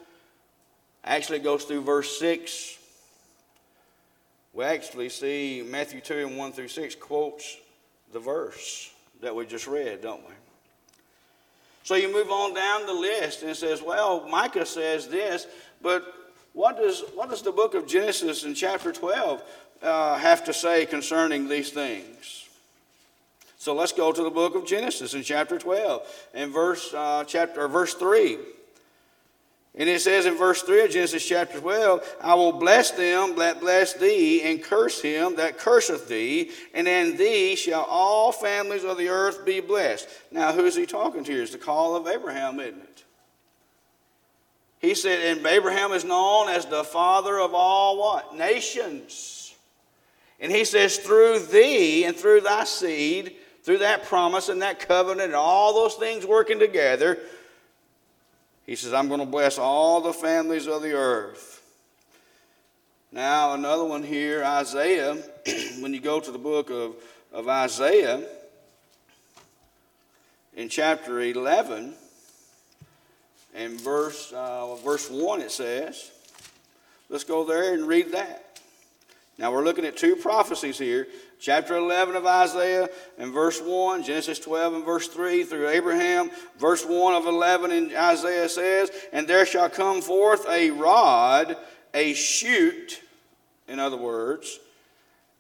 Actually, 1.05 1.39
goes 1.39 1.65
through 1.65 1.83
verse 1.83 2.19
6. 2.19 2.79
We 4.53 4.65
actually 4.65 5.09
see 5.09 5.65
Matthew 5.67 6.01
2 6.01 6.27
and 6.27 6.37
1 6.37 6.53
through 6.53 6.69
6 6.69 6.95
quotes 6.97 7.57
the 8.13 8.19
verse 8.19 8.91
that 9.21 9.35
we 9.35 9.47
just 9.47 9.67
read, 9.67 10.03
don't 10.03 10.27
we? 10.27 10.35
So 11.85 11.95
you 11.95 12.13
move 12.13 12.31
on 12.31 12.55
down 12.55 12.87
the 12.87 12.93
list 12.93 13.43
and 13.43 13.51
it 13.51 13.57
says, 13.57 13.83
well, 13.83 14.29
Micah 14.29 14.67
says 14.67 15.09
this, 15.09 15.47
but 15.81 16.33
what 16.53 16.77
does, 16.77 17.03
what 17.15 17.31
does 17.31 17.43
the 17.43 17.53
book 17.53 17.75
of 17.75 17.87
Genesis 17.87 18.45
in 18.45 18.55
chapter 18.55 18.93
12 18.93 19.43
uh, 19.83 20.19
have 20.19 20.45
to 20.45 20.53
say 20.53 20.87
concerning 20.87 21.49
these 21.49 21.71
things? 21.71 22.47
So 23.59 23.75
let's 23.75 23.93
go 23.93 24.13
to 24.13 24.23
the 24.23 24.31
book 24.31 24.55
of 24.55 24.67
Genesis 24.67 25.15
in 25.15 25.23
chapter 25.23 25.59
12 25.59 26.31
and 26.35 26.53
verse, 26.53 26.93
uh, 26.95 27.25
chapter, 27.27 27.63
or 27.63 27.69
verse 27.69 27.95
3. 27.95 28.39
And 29.79 29.89
it 29.89 30.01
says 30.01 30.27
in 30.27 30.35
verse 30.35 30.63
3 30.63 30.87
of 30.87 30.91
Genesis 30.91 31.25
chapter 31.25 31.61
12, 31.61 32.17
I 32.21 32.35
will 32.35 32.53
bless 32.53 32.91
them 32.91 33.37
that 33.37 33.61
bless 33.61 33.93
thee, 33.95 34.43
and 34.43 34.61
curse 34.61 35.01
him 35.01 35.37
that 35.37 35.57
curseth 35.57 36.09
thee, 36.09 36.51
and 36.75 36.89
in 36.89 37.17
thee 37.17 37.55
shall 37.55 37.85
all 37.85 38.33
families 38.33 38.83
of 38.83 38.99
the 38.99 39.09
earth 39.09 39.47
be 39.47 39.61
blessed. 39.61 40.09
Now, 40.33 40.53
who 40.53 40.67
is 40.67 40.75
he 40.75 40.85
talking 40.85 41.23
to? 41.23 41.43
It's 41.43 41.53
the 41.53 41.59
call 41.59 41.95
of 41.95 42.09
Abraham, 42.09 42.59
isn't 42.59 42.81
it? 42.81 43.05
He 44.81 44.95
said, 44.95 45.37
and 45.37 45.47
Abraham 45.47 45.93
is 45.93 46.05
known 46.05 46.49
as 46.49 46.67
the 46.67 46.83
father 46.83 47.39
of 47.39 47.55
all 47.55 47.99
what? 47.99 48.37
Nations. 48.37 49.55
And 50.41 50.51
he 50.51 50.65
says, 50.65 50.99
through 50.99 51.39
thee 51.39 52.05
and 52.05 52.17
through 52.17 52.41
thy 52.41 52.65
seed, 52.65 53.37
through 53.63 53.79
that 53.79 54.05
promise 54.05 54.49
and 54.49 54.63
that 54.63 54.81
covenant 54.81 55.27
and 55.27 55.35
all 55.35 55.73
those 55.73 55.95
things 55.95 56.27
working 56.27 56.59
together, 56.59 57.19
he 58.69 58.77
says, 58.77 58.93
I'm 58.93 59.09
going 59.09 59.21
to 59.21 59.27
bless 59.27 59.57
all 59.57 60.03
the 60.03 60.13
families 60.13 60.67
of 60.67 60.83
the 60.83 60.93
earth. 60.93 61.63
Now, 63.11 63.55
another 63.55 63.83
one 63.83 64.03
here, 64.03 64.45
Isaiah, 64.45 65.15
when 65.81 65.95
you 65.95 66.01
go 66.01 66.21
to 66.21 66.31
the 66.31 66.39
book 66.39 66.69
of, 66.69 66.97
of 67.33 67.49
Isaiah, 67.49 68.23
in 70.55 70.69
chapter 70.69 71.19
11, 71.19 71.95
and 73.55 73.81
verse, 73.81 74.35
uh, 74.37 74.75
verse 74.75 75.11
1, 75.11 75.41
it 75.41 75.51
says, 75.51 76.11
let's 77.09 77.25
go 77.25 77.47
there 77.47 77.73
and 77.73 77.89
read 77.89 78.13
that. 78.13 78.61
Now, 79.39 79.51
we're 79.51 79.65
looking 79.65 79.87
at 79.87 79.97
two 79.97 80.15
prophecies 80.15 80.77
here 80.77 81.07
chapter 81.41 81.77
11 81.77 82.17
of 82.17 82.27
Isaiah 82.27 82.89
and 83.19 83.33
verse 83.33 83.61
1, 83.61 84.03
Genesis 84.03 84.39
12 84.39 84.75
and 84.75 84.85
verse 84.85 85.09
3 85.09 85.45
through 85.45 85.69
Abraham. 85.69 86.31
Verse 86.59 86.85
1 86.85 87.15
of 87.15 87.27
11 87.27 87.71
in 87.71 87.97
Isaiah 87.97 88.49
says, 88.49 88.91
And 89.13 89.27
there 89.27 89.47
shall 89.47 89.71
come 89.71 90.01
forth 90.01 90.47
a 90.49 90.71
rod, 90.71 91.57
a 91.95 92.15
shoot, 92.15 93.03
in 93.67 93.79
other 93.79 93.97
words, 93.97 94.59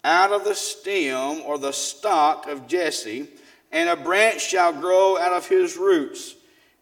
out 0.05 0.33
of 0.33 0.45
the 0.45 0.55
stem 0.55 1.43
or 1.45 1.59
the 1.59 1.73
stock 1.73 2.47
of 2.47 2.67
Jesse, 2.67 3.29
and 3.73 3.89
a 3.89 3.97
branch 3.97 4.41
shall 4.41 4.73
grow 4.73 5.19
out 5.19 5.33
of 5.33 5.47
his 5.47 5.77
roots, 5.77 6.35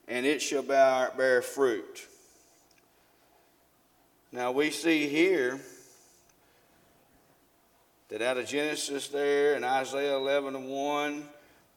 and 0.06 0.24
it 0.24 0.40
shall 0.40 0.62
bear, 0.62 1.12
bear 1.16 1.42
fruit. 1.42 2.06
Now 4.30 4.52
we 4.52 4.70
see 4.70 5.08
here 5.08 5.60
that 8.08 8.22
out 8.22 8.38
of 8.38 8.46
Genesis 8.46 9.08
there 9.08 9.54
and 9.54 9.64
Isaiah 9.64 10.16
11 10.16 10.54
and 10.54 10.68
1, 10.68 11.24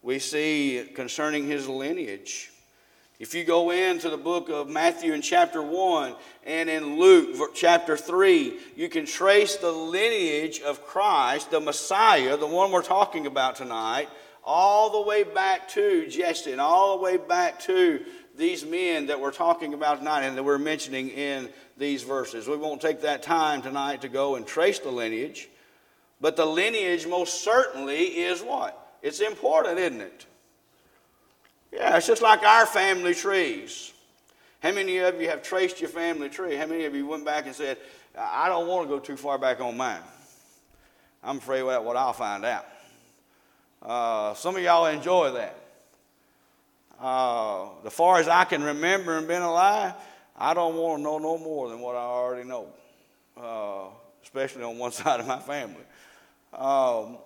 we 0.04 0.20
see 0.20 0.88
concerning 0.94 1.48
his 1.48 1.68
lineage. 1.68 2.52
If 3.18 3.34
you 3.34 3.44
go 3.44 3.72
into 3.72 4.10
the 4.10 4.18
book 4.18 4.48
of 4.48 4.70
Matthew 4.70 5.14
in 5.14 5.22
chapter 5.24 5.62
1 5.62 6.16
and 6.46 6.70
in 6.70 7.00
Luke 7.00 7.54
chapter 7.56 7.98
3, 7.98 8.60
you 8.76 8.90
can 8.90 9.08
trace 9.08 9.56
the 9.56 9.72
lineage 9.72 10.62
of 10.62 10.86
Christ, 10.86 11.50
the 11.50 11.60
Messiah, 11.60 12.38
the 12.38 12.48
one 12.48 12.72
we're 12.72 12.84
talking 12.84 13.26
about 13.26 13.56
tonight, 13.56 14.08
all 14.44 14.92
the 14.92 15.02
way 15.02 15.24
back 15.24 15.68
to 15.70 16.08
Jesse 16.08 16.52
and 16.52 16.62
all 16.62 16.98
the 16.98 17.04
way 17.04 17.18
back 17.18 17.60
to 17.62 18.06
these 18.38 18.64
men 18.64 19.08
that 19.08 19.20
we're 19.20 19.32
talking 19.32 19.74
about 19.74 19.98
tonight 19.98 20.24
and 20.24 20.38
that 20.38 20.44
we're 20.44 20.60
mentioning 20.60 21.10
in 21.10 21.50
these 21.76 22.04
verses. 22.04 22.48
We 22.48 22.56
won't 22.56 22.82
take 22.82 23.02
that 23.02 23.24
time 23.24 23.64
tonight 23.64 24.02
to 24.02 24.10
go 24.10 24.36
and 24.36 24.46
trace 24.46 24.78
the 24.78 24.92
lineage. 24.92 25.50
But 26.22 26.36
the 26.36 26.46
lineage 26.46 27.08
most 27.08 27.44
certainly 27.44 28.04
is 28.04 28.42
what? 28.42 28.98
It's 29.02 29.22
important, 29.22 29.80
isn't 29.80 30.02
it? 30.02 30.26
Yeah, 31.72 31.98
it's 31.98 32.08
just 32.08 32.22
like 32.22 32.44
our 32.44 32.66
family 32.66 33.14
trees. 33.14 33.94
How 34.62 34.72
many 34.74 34.98
of 34.98 35.22
you 35.22 35.30
have 35.30 35.42
traced 35.42 35.80
your 35.80 35.90
family 35.90 36.28
tree? 36.28 36.56
How 36.56 36.66
many 36.66 36.86
of 36.86 36.94
you 36.94 37.08
went 37.08 37.24
back 37.24 37.46
and 37.46 37.56
said, 37.56 37.78
I 38.18 38.50
don't 38.50 38.68
want 38.68 38.90
to 38.90 38.94
go 38.94 39.00
too 39.00 39.16
far 39.16 39.38
back 39.38 39.62
on 39.62 39.78
mine? 39.78 40.02
I'm 41.24 41.38
afraid 41.38 41.62
of 41.62 41.84
what 41.84 41.96
I'll 41.96 42.14
find 42.14 42.44
out. 42.44 42.66
Uh, 43.82 44.34
some 44.34 44.58
of 44.58 44.62
y'all 44.62 44.88
enjoy 44.88 45.32
that. 45.32 45.56
Uh, 47.00 47.70
the 47.84 47.92
far 47.92 48.20
as 48.20 48.28
I 48.28 48.44
can 48.44 48.62
remember 48.62 49.18
and 49.18 49.28
been 49.28 49.42
alive, 49.42 49.94
I 50.38 50.54
don't 50.54 50.76
want 50.76 51.00
to 51.00 51.04
know 51.04 51.18
no 51.18 51.38
more 51.38 51.70
than 51.70 51.80
what 51.80 51.96
I 51.96 52.00
already 52.00 52.48
know, 52.48 52.68
uh, 53.38 53.86
especially 54.24 54.64
on 54.64 54.78
one 54.78 54.92
side 54.94 55.22
of 55.22 55.28
my 55.28 55.40
family. 55.40 55.84
Um, 56.54 57.18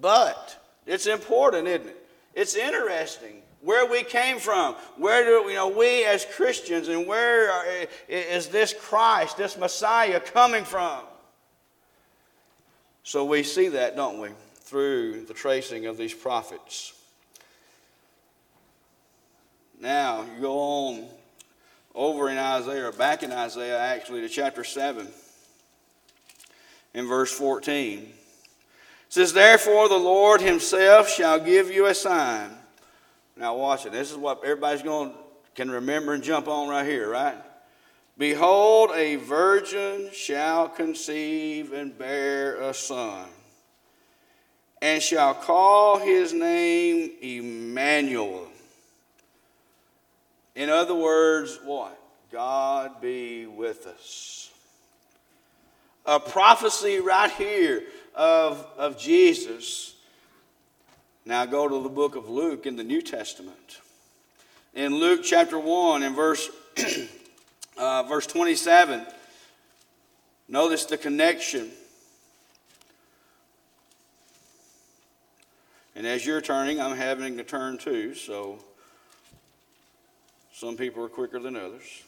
but 0.00 0.56
it's 0.86 1.06
important, 1.06 1.68
isn't 1.68 1.88
it? 1.88 2.06
It's 2.34 2.54
interesting 2.54 3.42
where 3.60 3.86
we 3.90 4.02
came 4.02 4.38
from. 4.38 4.74
Where 4.96 5.24
do 5.24 5.48
you 5.48 5.54
know 5.54 5.68
we 5.68 6.04
as 6.04 6.24
Christians 6.24 6.88
and 6.88 7.06
where 7.06 7.50
are, 7.50 7.64
is 8.08 8.48
this 8.48 8.72
Christ, 8.72 9.36
this 9.36 9.58
Messiah 9.58 10.20
coming 10.20 10.64
from? 10.64 11.00
So 13.02 13.24
we 13.24 13.42
see 13.42 13.68
that, 13.68 13.96
don't 13.96 14.20
we, 14.20 14.28
through 14.60 15.24
the 15.24 15.34
tracing 15.34 15.86
of 15.86 15.96
these 15.96 16.14
prophets. 16.14 16.92
Now, 19.80 20.24
you 20.34 20.42
go 20.42 20.58
on 20.58 21.06
over 21.94 22.28
in 22.28 22.36
Isaiah, 22.36 22.92
back 22.92 23.22
in 23.22 23.32
Isaiah 23.32 23.78
actually, 23.78 24.20
to 24.20 24.28
chapter 24.28 24.62
7, 24.64 25.08
in 26.94 27.06
verse 27.06 27.32
14. 27.32 28.12
Says, 29.08 29.32
Therefore 29.32 29.88
the 29.88 29.96
Lord 29.96 30.40
himself 30.40 31.08
shall 31.08 31.38
give 31.38 31.70
you 31.70 31.86
a 31.86 31.94
sign. 31.94 32.50
Now 33.36 33.56
watch 33.56 33.86
it. 33.86 33.92
This 33.92 34.10
is 34.10 34.16
what 34.16 34.42
everybody's 34.44 34.82
going 34.82 35.12
to 35.12 35.18
can 35.58 35.72
remember 35.72 36.12
and 36.12 36.22
jump 36.22 36.46
on 36.46 36.68
right 36.68 36.86
here, 36.86 37.10
right? 37.10 37.34
Behold, 38.16 38.92
a 38.94 39.16
virgin 39.16 40.08
shall 40.12 40.68
conceive 40.68 41.72
and 41.72 41.98
bear 41.98 42.60
a 42.62 42.72
son, 42.72 43.26
and 44.80 45.02
shall 45.02 45.34
call 45.34 45.98
his 45.98 46.32
name 46.32 47.10
Emmanuel. 47.20 48.46
In 50.54 50.70
other 50.70 50.94
words, 50.94 51.58
what? 51.64 52.00
God 52.30 53.00
be 53.00 53.46
with 53.46 53.88
us. 53.88 54.52
A 56.06 56.20
prophecy 56.20 57.00
right 57.00 57.32
here 57.32 57.82
of, 58.14 58.66
of 58.76 58.98
Jesus. 58.98 59.94
Now 61.24 61.44
go 61.46 61.68
to 61.68 61.82
the 61.82 61.88
book 61.88 62.16
of 62.16 62.28
Luke 62.28 62.66
in 62.66 62.76
the 62.76 62.84
New 62.84 63.02
Testament. 63.02 63.80
In 64.74 64.94
Luke 64.94 65.20
chapter 65.24 65.58
1 65.58 66.02
and 66.02 66.14
verse 66.14 66.48
uh, 67.76 68.02
verse 68.04 68.26
27. 68.26 69.06
Notice 70.48 70.86
the 70.86 70.96
connection. 70.96 71.70
And 75.94 76.06
as 76.06 76.24
you're 76.24 76.40
turning, 76.40 76.80
I'm 76.80 76.96
having 76.96 77.36
to 77.38 77.44
turn 77.44 77.76
too, 77.76 78.14
so 78.14 78.58
some 80.52 80.76
people 80.76 81.04
are 81.04 81.08
quicker 81.08 81.38
than 81.38 81.56
others. 81.56 82.02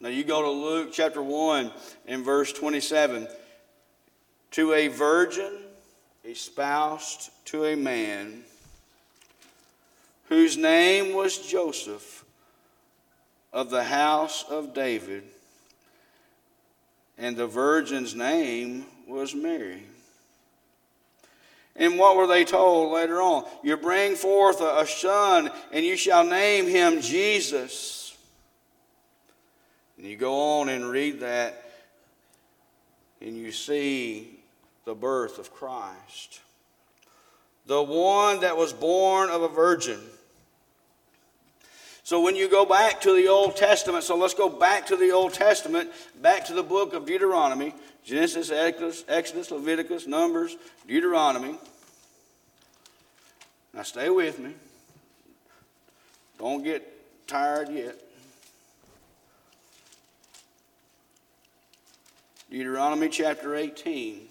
Now 0.00 0.08
you 0.10 0.24
go 0.24 0.42
to 0.42 0.50
Luke 0.50 0.90
chapter 0.92 1.22
1 1.22 1.72
and 2.06 2.24
verse 2.24 2.52
27. 2.52 3.28
To 4.52 4.72
a 4.74 4.88
virgin 4.88 5.52
espoused 6.24 7.30
to 7.46 7.64
a 7.64 7.76
man 7.76 8.42
whose 10.28 10.56
name 10.56 11.14
was 11.14 11.38
Joseph 11.38 12.24
of 13.52 13.70
the 13.70 13.84
house 13.84 14.44
of 14.50 14.74
David, 14.74 15.22
and 17.16 17.36
the 17.36 17.46
virgin's 17.46 18.14
name 18.14 18.84
was 19.08 19.34
Mary. 19.34 19.82
And 21.74 21.98
what 21.98 22.16
were 22.16 22.26
they 22.26 22.44
told 22.44 22.92
later 22.92 23.22
on? 23.22 23.44
You 23.62 23.76
bring 23.76 24.14
forth 24.14 24.60
a, 24.60 24.86
son, 24.86 25.50
and 25.72 25.84
you 25.84 25.96
shall 25.96 26.24
name 26.24 26.66
him 26.66 27.00
Jesus. 27.00 28.05
And 29.96 30.06
you 30.06 30.16
go 30.16 30.60
on 30.60 30.68
and 30.68 30.88
read 30.90 31.20
that, 31.20 31.62
and 33.20 33.36
you 33.36 33.50
see 33.52 34.38
the 34.84 34.94
birth 34.94 35.38
of 35.38 35.52
Christ. 35.52 36.40
The 37.66 37.82
one 37.82 38.40
that 38.40 38.56
was 38.56 38.72
born 38.72 39.30
of 39.30 39.42
a 39.42 39.48
virgin 39.48 40.00
so 42.06 42.20
when 42.20 42.36
you 42.36 42.48
go 42.48 42.64
back 42.64 43.00
to 43.00 43.12
the 43.12 43.26
Old 43.26 43.56
Testament, 43.56 44.04
so 44.04 44.16
let's 44.16 44.32
go 44.32 44.48
back 44.48 44.86
to 44.86 44.96
the 44.96 45.10
Old 45.10 45.34
Testament, 45.34 45.90
back 46.22 46.44
to 46.44 46.54
the 46.54 46.62
book 46.62 46.94
of 46.94 47.04
Deuteronomy 47.04 47.74
Genesis, 48.04 48.52
Exodus, 48.52 49.04
Exodus 49.08 49.50
Leviticus, 49.50 50.06
Numbers, 50.06 50.56
Deuteronomy. 50.86 51.58
Now 53.74 53.82
stay 53.82 54.08
with 54.08 54.38
me. 54.38 54.52
Don't 56.38 56.62
get 56.62 56.86
tired 57.26 57.70
yet. 57.70 58.00
Deuteronomy 62.50 63.08
chapter 63.08 63.54
18 63.56 64.28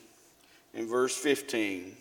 and 0.73 0.87
verse 0.87 1.15
15 1.15 1.95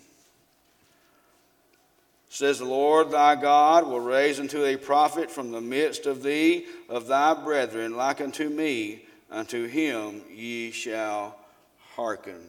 says 2.28 2.58
the 2.58 2.64
Lord 2.64 3.10
thy 3.10 3.36
God 3.36 3.86
will 3.86 4.00
raise 4.00 4.40
unto 4.40 4.64
a 4.64 4.76
prophet 4.76 5.30
from 5.30 5.52
the 5.52 5.60
midst 5.60 6.06
of 6.06 6.22
thee 6.22 6.66
of 6.88 7.06
thy 7.06 7.32
brethren, 7.32 7.96
like 7.96 8.20
unto 8.20 8.48
me, 8.48 9.04
unto 9.30 9.68
him 9.68 10.22
ye 10.32 10.72
shall 10.72 11.36
hearken. 11.94 12.40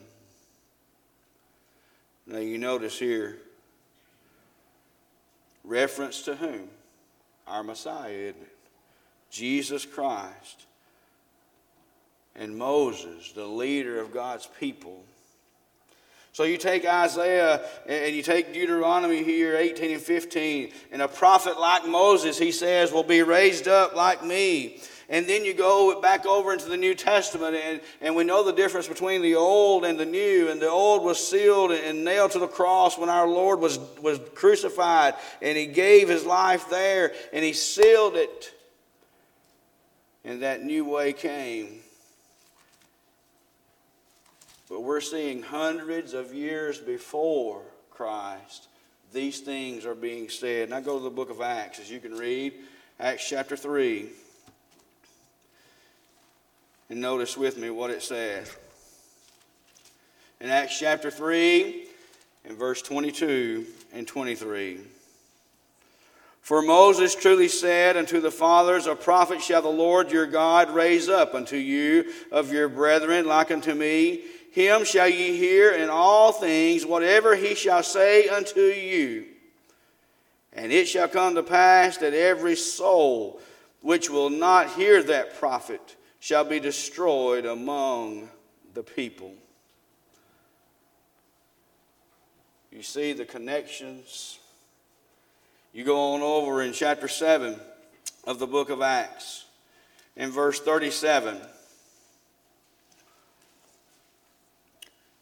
Now 2.25 2.39
you 2.39 2.57
notice 2.57 2.97
here, 2.97 3.37
reference 5.63 6.23
to 6.23 6.35
whom? 6.35 6.67
Our 7.47 7.63
Messiah, 7.63 8.09
isn't 8.09 8.41
it? 8.41 8.57
Jesus 9.29 9.85
Christ. 9.85 10.65
And 12.35 12.57
Moses, 12.57 13.31
the 13.31 13.45
leader 13.45 13.99
of 13.99 14.13
God's 14.13 14.47
people 14.59 15.03
so 16.35 16.43
you 16.43 16.57
take 16.57 16.85
Isaiah 16.85 17.61
and 17.87 18.13
you 18.13 18.21
take 18.21 18.53
Deuteronomy 18.53 19.23
here, 19.23 19.55
18 19.55 19.91
and 19.91 20.01
15, 20.01 20.73
and 20.91 21.01
a 21.01 21.07
prophet 21.07 21.57
like 21.57 21.87
Moses, 21.87 22.37
he 22.37 22.51
says, 22.51 22.91
will 22.91 23.03
be 23.03 23.23
raised 23.23 23.69
up 23.69 23.95
like 23.95 24.21
me. 24.21 24.81
And 25.07 25.25
then 25.27 25.45
you 25.45 25.53
go 25.53 26.01
back 26.01 26.25
over 26.25 26.51
into 26.51 26.67
the 26.67 26.75
New 26.75 26.93
Testament, 26.93 27.55
and, 27.55 27.79
and 28.01 28.17
we 28.17 28.25
know 28.25 28.43
the 28.43 28.51
difference 28.51 28.85
between 28.85 29.21
the 29.21 29.35
old 29.35 29.85
and 29.85 29.97
the 29.97 30.05
new. 30.05 30.49
And 30.49 30.61
the 30.61 30.69
old 30.69 31.05
was 31.05 31.25
sealed 31.25 31.71
and 31.71 32.03
nailed 32.03 32.31
to 32.31 32.39
the 32.39 32.49
cross 32.49 32.97
when 32.97 33.07
our 33.07 33.29
Lord 33.29 33.61
was, 33.61 33.79
was 34.01 34.19
crucified, 34.33 35.13
and 35.41 35.57
he 35.57 35.67
gave 35.67 36.09
his 36.09 36.25
life 36.25 36.69
there, 36.69 37.13
and 37.31 37.45
he 37.45 37.53
sealed 37.53 38.17
it. 38.17 38.53
And 40.25 40.43
that 40.43 40.63
new 40.63 40.83
way 40.83 41.13
came. 41.13 41.79
But 44.69 44.81
we're 44.81 45.01
seeing 45.01 45.43
hundreds 45.43 46.13
of 46.13 46.33
years 46.33 46.79
before 46.79 47.61
Christ, 47.91 48.67
these 49.13 49.39
things 49.39 49.85
are 49.85 49.95
being 49.95 50.29
said. 50.29 50.69
Now 50.69 50.79
go 50.79 50.97
to 50.97 51.03
the 51.03 51.09
book 51.09 51.29
of 51.29 51.41
Acts, 51.41 51.79
as 51.79 51.89
you 51.89 51.99
can 51.99 52.17
read, 52.17 52.53
Acts 52.99 53.27
chapter 53.29 53.55
3. 53.55 54.09
And 56.89 57.01
notice 57.01 57.37
with 57.37 57.57
me 57.57 57.69
what 57.69 57.89
it 57.89 58.01
says. 58.01 58.55
In 60.41 60.49
Acts 60.49 60.79
chapter 60.79 61.09
3, 61.09 61.85
in 62.45 62.55
verse 62.55 62.81
22 62.81 63.65
and 63.93 64.07
23. 64.07 64.79
For 66.41 66.61
Moses 66.61 67.15
truly 67.15 67.47
said 67.47 67.97
unto 67.97 68.21
the 68.21 68.29
fathers, 68.29 68.85
A 68.85 68.95
prophet 68.95 69.41
shall 69.41 69.63
the 69.63 69.69
Lord 69.69 70.11
your 70.11 70.27
God 70.27 70.69
raise 70.69 71.09
up 71.09 71.33
unto 71.33 71.55
you 71.55 72.11
of 72.31 72.51
your 72.51 72.69
brethren, 72.69 73.25
like 73.25 73.49
unto 73.49 73.73
me 73.73 74.21
him 74.55 74.85
shall 74.85 75.09
ye 75.09 75.35
hear 75.35 75.73
in 75.73 75.89
all 75.89 76.31
things, 76.31 76.85
whatever 76.85 77.35
he 77.35 77.55
shall 77.55 77.83
say 77.83 78.29
unto 78.29 78.61
you. 78.61 79.25
And 80.53 80.71
it 80.71 80.87
shall 80.87 81.09
come 81.09 81.35
to 81.35 81.43
pass 81.43 81.97
that 81.97 82.13
every 82.13 82.55
soul 82.55 83.41
which 83.81 84.09
will 84.09 84.29
not 84.29 84.71
hear 84.71 85.03
that 85.03 85.37
prophet 85.41 85.97
shall 86.21 86.45
be 86.45 86.61
destroyed 86.61 87.45
among 87.45 88.29
the 88.73 88.81
people. 88.81 89.33
You 92.71 92.81
see 92.81 93.11
the 93.11 93.25
connections. 93.25 94.39
You 95.73 95.83
go 95.83 96.13
on 96.13 96.21
over 96.21 96.61
in 96.61 96.71
chapter 96.71 97.09
7 97.09 97.59
of 98.23 98.39
the 98.39 98.47
book 98.47 98.69
of 98.69 98.81
Acts, 98.81 99.43
in 100.15 100.31
verse 100.31 100.61
37. 100.61 101.41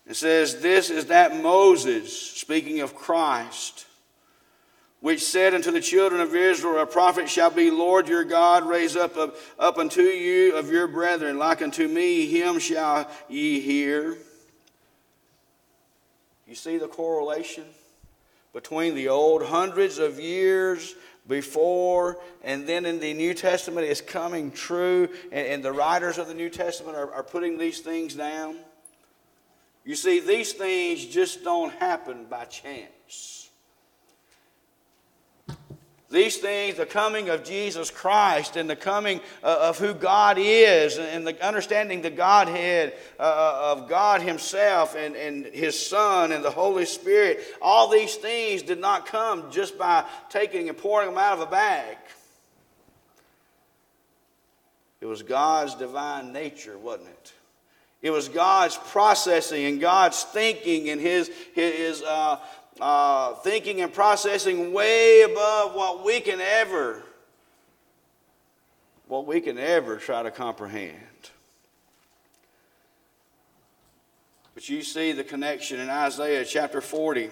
It 0.07 0.15
says, 0.15 0.61
This 0.61 0.89
is 0.89 1.05
that 1.05 1.41
Moses, 1.41 2.17
speaking 2.17 2.81
of 2.81 2.95
Christ, 2.95 3.85
which 4.99 5.23
said 5.23 5.53
unto 5.53 5.71
the 5.71 5.81
children 5.81 6.21
of 6.21 6.35
Israel, 6.35 6.79
A 6.79 6.85
prophet 6.85 7.29
shall 7.29 7.49
be 7.49 7.69
Lord 7.71 8.07
your 8.07 8.23
God, 8.23 8.65
raise 8.65 8.95
up, 8.95 9.17
up, 9.17 9.35
up 9.59 9.77
unto 9.77 10.01
you 10.01 10.55
of 10.55 10.71
your 10.71 10.87
brethren, 10.87 11.37
like 11.37 11.61
unto 11.61 11.87
me, 11.87 12.25
him 12.27 12.59
shall 12.59 13.09
ye 13.29 13.59
hear. 13.59 14.17
You 16.47 16.55
see 16.55 16.77
the 16.77 16.87
correlation? 16.87 17.65
between 18.53 18.93
the 18.93 19.09
old 19.09 19.43
hundreds 19.43 19.97
of 19.97 20.19
years 20.19 20.95
before 21.27 22.19
and 22.43 22.67
then 22.67 22.85
in 22.85 22.99
the 22.99 23.13
New 23.13 23.33
Testament 23.33 23.87
is 23.87 23.99
coming 23.99 24.51
true, 24.51 25.09
and, 25.31 25.47
and 25.47 25.63
the 25.63 25.71
writers 25.71 26.17
of 26.17 26.27
the 26.27 26.33
New 26.33 26.49
Testament 26.49 26.95
are, 26.95 27.11
are 27.11 27.23
putting 27.23 27.57
these 27.57 27.79
things 27.79 28.13
down. 28.13 28.57
You 29.85 29.95
see, 29.95 30.19
these 30.19 30.53
things 30.53 31.05
just 31.05 31.43
don't 31.43 31.73
happen 31.73 32.25
by 32.29 32.45
chance. 32.45 33.49
These 36.13 36.37
things, 36.37 36.77
the 36.77 36.85
coming 36.85 37.29
of 37.29 37.43
Jesus 37.43 37.89
Christ 37.89 38.55
and 38.55 38.69
the 38.69 38.75
coming 38.75 39.19
uh, 39.41 39.57
of 39.61 39.79
who 39.79 39.95
God 39.95 40.37
is 40.39 40.99
and 40.99 41.25
the 41.25 41.43
understanding 41.43 42.03
the 42.03 42.11
Godhead 42.11 42.93
uh, 43.19 43.23
uh, 43.23 43.71
of 43.71 43.89
God 43.89 44.21
Himself 44.21 44.95
and, 44.95 45.15
and 45.15 45.47
His 45.47 45.87
Son 45.87 46.31
and 46.31 46.45
the 46.45 46.51
Holy 46.51 46.85
Spirit, 46.85 47.43
all 47.63 47.89
these 47.89 48.15
things 48.15 48.61
did 48.61 48.79
not 48.79 49.07
come 49.07 49.49
just 49.51 49.75
by 49.75 50.05
taking 50.29 50.69
and 50.69 50.77
pouring 50.77 51.09
them 51.09 51.17
out 51.17 51.33
of 51.33 51.47
a 51.47 51.49
bag. 51.49 51.97
It 55.01 55.07
was 55.07 55.23
God's 55.23 55.73
divine 55.73 56.31
nature, 56.31 56.77
wasn't 56.77 57.09
it? 57.09 57.33
It 58.03 58.11
was 58.11 58.29
God's 58.29 58.77
processing 58.77 59.65
and 59.65 59.81
God's 59.81 60.21
thinking 60.23 60.89
and 60.89 61.01
His, 61.01 61.31
his 61.55 62.03
uh, 62.03 62.37
uh, 62.79 63.33
thinking 63.35 63.81
and 63.81 63.91
processing 63.91 64.73
way 64.73 65.21
above 65.21 65.73
what 65.73 66.05
we 66.05 66.19
can 66.19 66.39
ever 66.39 67.01
what 69.07 69.25
we 69.27 69.41
can 69.41 69.57
ever 69.59 69.97
try 69.97 70.23
to 70.23 70.31
comprehend. 70.31 70.95
But 74.55 74.67
you 74.69 74.81
see 74.81 75.11
the 75.11 75.23
connection 75.23 75.79
in 75.79 75.89
Isaiah 75.89 76.43
chapter 76.45 76.81
40. 76.81 77.29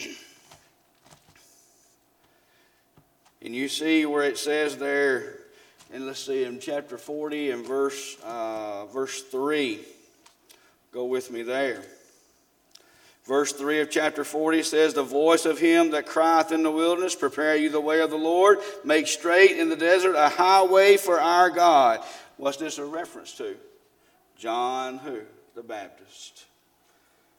And 3.42 3.54
you 3.54 3.68
see 3.68 4.06
where 4.06 4.24
it 4.24 4.38
says 4.38 4.78
there, 4.78 5.43
and 5.94 6.06
let's 6.06 6.26
see, 6.26 6.42
in 6.42 6.58
chapter 6.58 6.98
40 6.98 7.52
and 7.52 7.64
verse, 7.64 8.16
uh, 8.24 8.84
verse 8.86 9.22
3. 9.22 9.78
Go 10.92 11.04
with 11.04 11.30
me 11.30 11.44
there. 11.44 11.84
Verse 13.24 13.52
3 13.52 13.78
of 13.78 13.90
chapter 13.90 14.24
40 14.24 14.64
says, 14.64 14.92
The 14.92 15.04
voice 15.04 15.46
of 15.46 15.60
him 15.60 15.92
that 15.92 16.06
crieth 16.06 16.50
in 16.50 16.64
the 16.64 16.70
wilderness, 16.70 17.14
Prepare 17.14 17.54
you 17.54 17.70
the 17.70 17.80
way 17.80 18.00
of 18.00 18.10
the 18.10 18.16
Lord, 18.16 18.58
make 18.84 19.06
straight 19.06 19.56
in 19.56 19.68
the 19.68 19.76
desert 19.76 20.16
a 20.16 20.28
highway 20.28 20.96
for 20.96 21.20
our 21.20 21.48
God. 21.48 22.00
What's 22.38 22.56
this 22.56 22.78
a 22.78 22.84
reference 22.84 23.32
to? 23.34 23.54
John 24.36 24.98
who? 24.98 25.20
The 25.54 25.62
Baptist. 25.62 26.46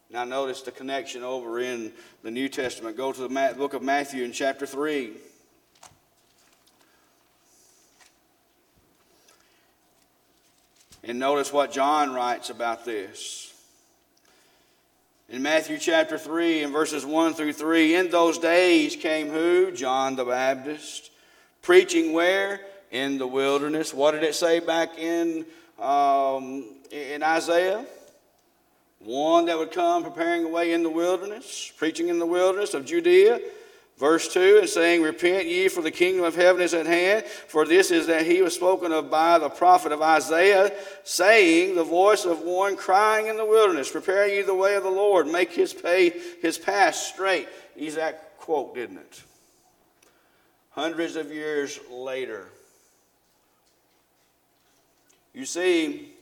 Now 0.09 0.23
notice 0.23 0.61
the 0.61 0.71
connection 0.71 1.23
over 1.23 1.59
in 1.59 1.91
the 2.23 2.31
New 2.31 2.47
Testament. 2.47 2.95
Go 2.95 3.11
to 3.11 3.27
the 3.27 3.53
book 3.57 3.73
of 3.73 3.83
Matthew 3.83 4.23
in 4.23 4.31
chapter 4.31 4.65
3. 4.65 5.11
And 11.07 11.19
notice 11.19 11.53
what 11.53 11.71
John 11.71 12.13
writes 12.13 12.49
about 12.49 12.83
this. 12.83 13.53
In 15.29 15.43
Matthew 15.43 15.77
chapter 15.77 16.17
3 16.17 16.63
and 16.63 16.73
verses 16.73 17.05
1 17.05 17.35
through 17.35 17.53
3, 17.53 17.95
in 17.95 18.09
those 18.09 18.39
days 18.39 18.95
came 18.95 19.29
who? 19.29 19.71
John 19.71 20.15
the 20.15 20.25
Baptist. 20.25 21.11
Preaching 21.61 22.13
where? 22.13 22.61
In 22.89 23.19
the 23.19 23.27
wilderness. 23.27 23.93
What 23.93 24.11
did 24.11 24.23
it 24.23 24.33
say 24.33 24.59
back 24.59 24.97
in, 24.97 25.45
um, 25.79 26.65
in 26.91 27.21
Isaiah? 27.21 27.85
One 28.99 29.45
that 29.45 29.59
would 29.59 29.71
come 29.71 30.03
preparing 30.03 30.45
a 30.45 30.49
way 30.49 30.73
in 30.73 30.81
the 30.81 30.89
wilderness, 30.89 31.71
preaching 31.77 32.09
in 32.09 32.17
the 32.17 32.25
wilderness 32.25 32.73
of 32.73 32.85
Judea. 32.85 33.41
Verse 33.97 34.27
2 34.33 34.57
and 34.59 34.69
saying, 34.69 35.01
Repent 35.01 35.47
ye, 35.47 35.69
for 35.69 35.81
the 35.81 35.91
kingdom 35.91 36.25
of 36.25 36.35
heaven 36.35 36.61
is 36.61 36.73
at 36.73 36.85
hand. 36.85 37.25
For 37.25 37.65
this 37.65 37.91
is 37.91 38.07
that 38.07 38.25
he 38.25 38.41
was 38.41 38.53
spoken 38.53 38.91
of 38.91 39.09
by 39.09 39.39
the 39.39 39.49
prophet 39.49 39.93
of 39.93 40.01
Isaiah, 40.01 40.73
saying, 41.05 41.75
The 41.75 41.83
voice 41.83 42.25
of 42.25 42.41
one 42.41 42.75
crying 42.75 43.27
in 43.27 43.37
the 43.37 43.45
wilderness, 43.45 43.89
Prepare 43.89 44.27
ye 44.27 44.41
the 44.41 44.53
way 44.53 44.75
of 44.75 44.83
the 44.83 44.89
Lord, 44.89 45.27
make 45.27 45.53
his, 45.53 45.73
pay, 45.73 46.13
his 46.41 46.57
path 46.57 46.95
straight. 46.95 47.47
That 47.77 48.37
quote, 48.37 48.75
didn't 48.75 48.97
it? 48.97 49.23
Hundreds 50.71 51.15
of 51.15 51.31
years 51.31 51.79
later. 51.89 52.47
You 55.33 55.45
see, 55.45 56.13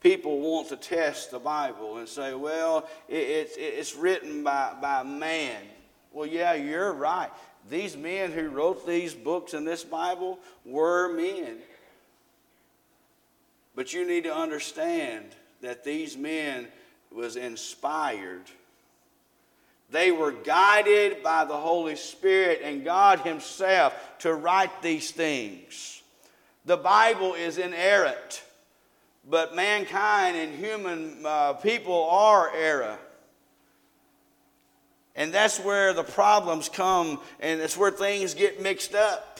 people 0.00 0.40
want 0.40 0.68
to 0.70 0.76
test 0.76 1.30
the 1.30 1.38
Bible 1.38 1.98
and 1.98 2.08
say, 2.08 2.34
well, 2.34 2.88
it, 3.08 3.16
it, 3.16 3.50
it's 3.56 3.94
written 3.94 4.42
by, 4.42 4.74
by 4.80 5.04
man. 5.04 5.62
Well, 6.12 6.26
yeah, 6.26 6.54
you're 6.54 6.92
right. 6.92 7.30
These 7.68 7.96
men 7.96 8.32
who 8.32 8.48
wrote 8.48 8.86
these 8.86 9.14
books 9.14 9.54
in 9.54 9.64
this 9.64 9.84
Bible 9.84 10.38
were 10.64 11.12
men. 11.12 11.58
But 13.74 13.92
you 13.92 14.06
need 14.06 14.24
to 14.24 14.34
understand 14.34 15.26
that 15.60 15.84
these 15.84 16.16
men 16.16 16.66
was 17.12 17.36
inspired. 17.36 18.42
They 19.90 20.12
were 20.12 20.32
guided 20.32 21.22
by 21.22 21.44
the 21.44 21.56
Holy 21.56 21.96
Spirit 21.96 22.60
and 22.62 22.84
God 22.84 23.20
Himself 23.20 23.94
to 24.20 24.34
write 24.34 24.82
these 24.82 25.10
things. 25.10 26.02
The 26.64 26.76
Bible 26.76 27.34
is 27.34 27.58
inerrant, 27.58 28.42
but 29.28 29.56
mankind 29.56 30.36
and 30.36 30.54
human 30.54 31.24
uh, 31.24 31.54
people 31.54 32.08
are 32.10 32.54
errant. 32.54 33.00
And 35.20 35.34
that's 35.34 35.60
where 35.60 35.92
the 35.92 36.02
problems 36.02 36.70
come, 36.70 37.20
and 37.40 37.60
that's 37.60 37.76
where 37.76 37.90
things 37.90 38.32
get 38.32 38.62
mixed 38.62 38.94
up. 38.94 39.38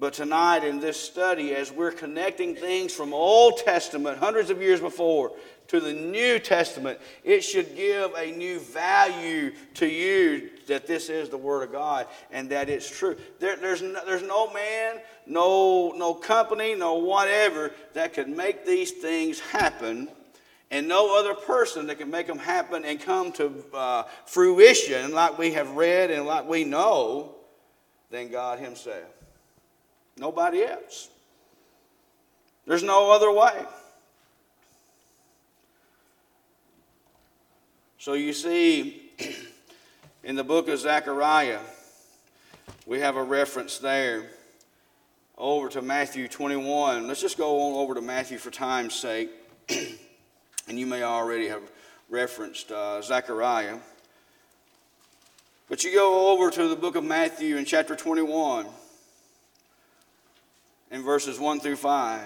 But 0.00 0.14
tonight 0.14 0.64
in 0.64 0.80
this 0.80 1.00
study, 1.00 1.54
as 1.54 1.70
we're 1.70 1.92
connecting 1.92 2.56
things 2.56 2.92
from 2.92 3.14
Old 3.14 3.58
Testament, 3.58 4.18
hundreds 4.18 4.50
of 4.50 4.60
years 4.60 4.80
before, 4.80 5.30
to 5.68 5.78
the 5.78 5.92
New 5.92 6.40
Testament, 6.40 6.98
it 7.22 7.42
should 7.42 7.76
give 7.76 8.12
a 8.16 8.32
new 8.32 8.58
value 8.58 9.52
to 9.74 9.86
you 9.86 10.50
that 10.66 10.88
this 10.88 11.08
is 11.08 11.28
the 11.28 11.38
Word 11.38 11.62
of 11.62 11.70
God 11.70 12.08
and 12.32 12.50
that 12.50 12.68
it's 12.68 12.90
true. 12.90 13.16
There, 13.38 13.54
there's, 13.54 13.82
no, 13.82 14.04
there's 14.04 14.24
no 14.24 14.52
man, 14.52 14.96
no, 15.28 15.92
no 15.96 16.12
company, 16.12 16.74
no 16.74 16.94
whatever 16.94 17.70
that 17.92 18.14
could 18.14 18.28
make 18.28 18.66
these 18.66 18.90
things 18.90 19.38
happen 19.38 20.08
and 20.74 20.88
no 20.88 21.16
other 21.16 21.34
person 21.34 21.86
that 21.86 21.98
can 21.98 22.10
make 22.10 22.26
them 22.26 22.36
happen 22.36 22.84
and 22.84 23.00
come 23.00 23.30
to 23.30 23.64
uh, 23.72 24.02
fruition 24.26 25.12
like 25.12 25.38
we 25.38 25.52
have 25.52 25.70
read 25.76 26.10
and 26.10 26.26
like 26.26 26.48
we 26.48 26.64
know 26.64 27.36
than 28.10 28.28
God 28.28 28.58
Himself. 28.58 29.04
Nobody 30.16 30.64
else. 30.64 31.10
There's 32.66 32.82
no 32.82 33.12
other 33.12 33.30
way. 33.30 33.64
So 37.98 38.14
you 38.14 38.32
see, 38.32 39.12
in 40.24 40.34
the 40.34 40.42
book 40.42 40.66
of 40.66 40.80
Zechariah, 40.80 41.60
we 42.84 42.98
have 42.98 43.14
a 43.14 43.22
reference 43.22 43.78
there 43.78 44.24
over 45.38 45.68
to 45.68 45.82
Matthew 45.82 46.26
21. 46.26 47.06
Let's 47.06 47.20
just 47.20 47.38
go 47.38 47.60
on 47.60 47.74
over 47.74 47.94
to 47.94 48.02
Matthew 48.02 48.38
for 48.38 48.50
time's 48.50 48.96
sake. 48.96 49.30
And 50.68 50.78
you 50.78 50.86
may 50.86 51.02
already 51.02 51.48
have 51.48 51.62
referenced 52.08 52.70
uh, 52.70 53.02
Zechariah. 53.02 53.78
But 55.68 55.84
you 55.84 55.92
go 55.92 56.32
over 56.32 56.50
to 56.50 56.68
the 56.68 56.76
book 56.76 56.96
of 56.96 57.04
Matthew 57.04 57.56
in 57.56 57.64
chapter 57.64 57.96
21 57.96 58.66
in 60.90 61.02
verses 61.02 61.38
1 61.38 61.60
through 61.60 61.76
5. 61.76 62.22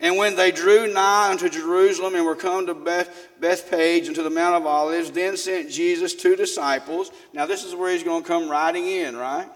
And 0.00 0.16
when 0.16 0.36
they 0.36 0.52
drew 0.52 0.92
nigh 0.92 1.30
unto 1.30 1.48
Jerusalem 1.48 2.14
and 2.14 2.24
were 2.24 2.36
come 2.36 2.66
to 2.66 2.74
Beth, 2.74 3.28
Bethphage 3.40 4.06
and 4.06 4.14
to 4.14 4.22
the 4.22 4.30
Mount 4.30 4.54
of 4.54 4.64
Olives, 4.64 5.10
then 5.10 5.36
sent 5.36 5.70
Jesus 5.70 6.14
two 6.14 6.36
disciples. 6.36 7.10
Now, 7.32 7.46
this 7.46 7.64
is 7.64 7.74
where 7.74 7.92
he's 7.92 8.04
going 8.04 8.22
to 8.22 8.28
come 8.28 8.48
riding 8.48 8.86
in, 8.86 9.16
right? 9.16 9.48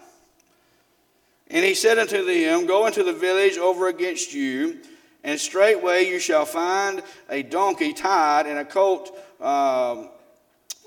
And 1.49 1.65
he 1.65 1.75
said 1.75 1.99
unto 1.99 2.25
them, 2.25 2.67
Go 2.67 2.87
into 2.87 3.05
the 3.05 3.13
village 3.13 3.57
over 3.57 3.87
against 3.87 4.35
you 4.35 4.81
and 5.25 5.39
straightway 5.39 6.07
you 6.09 6.19
shall 6.19 6.45
find 6.45 7.03
a 7.31 7.43
donkey 7.43 7.93
tied 7.93 8.47
and 8.47 8.59
a 8.59 8.65
colt 8.65 9.17
uh, 9.41 10.07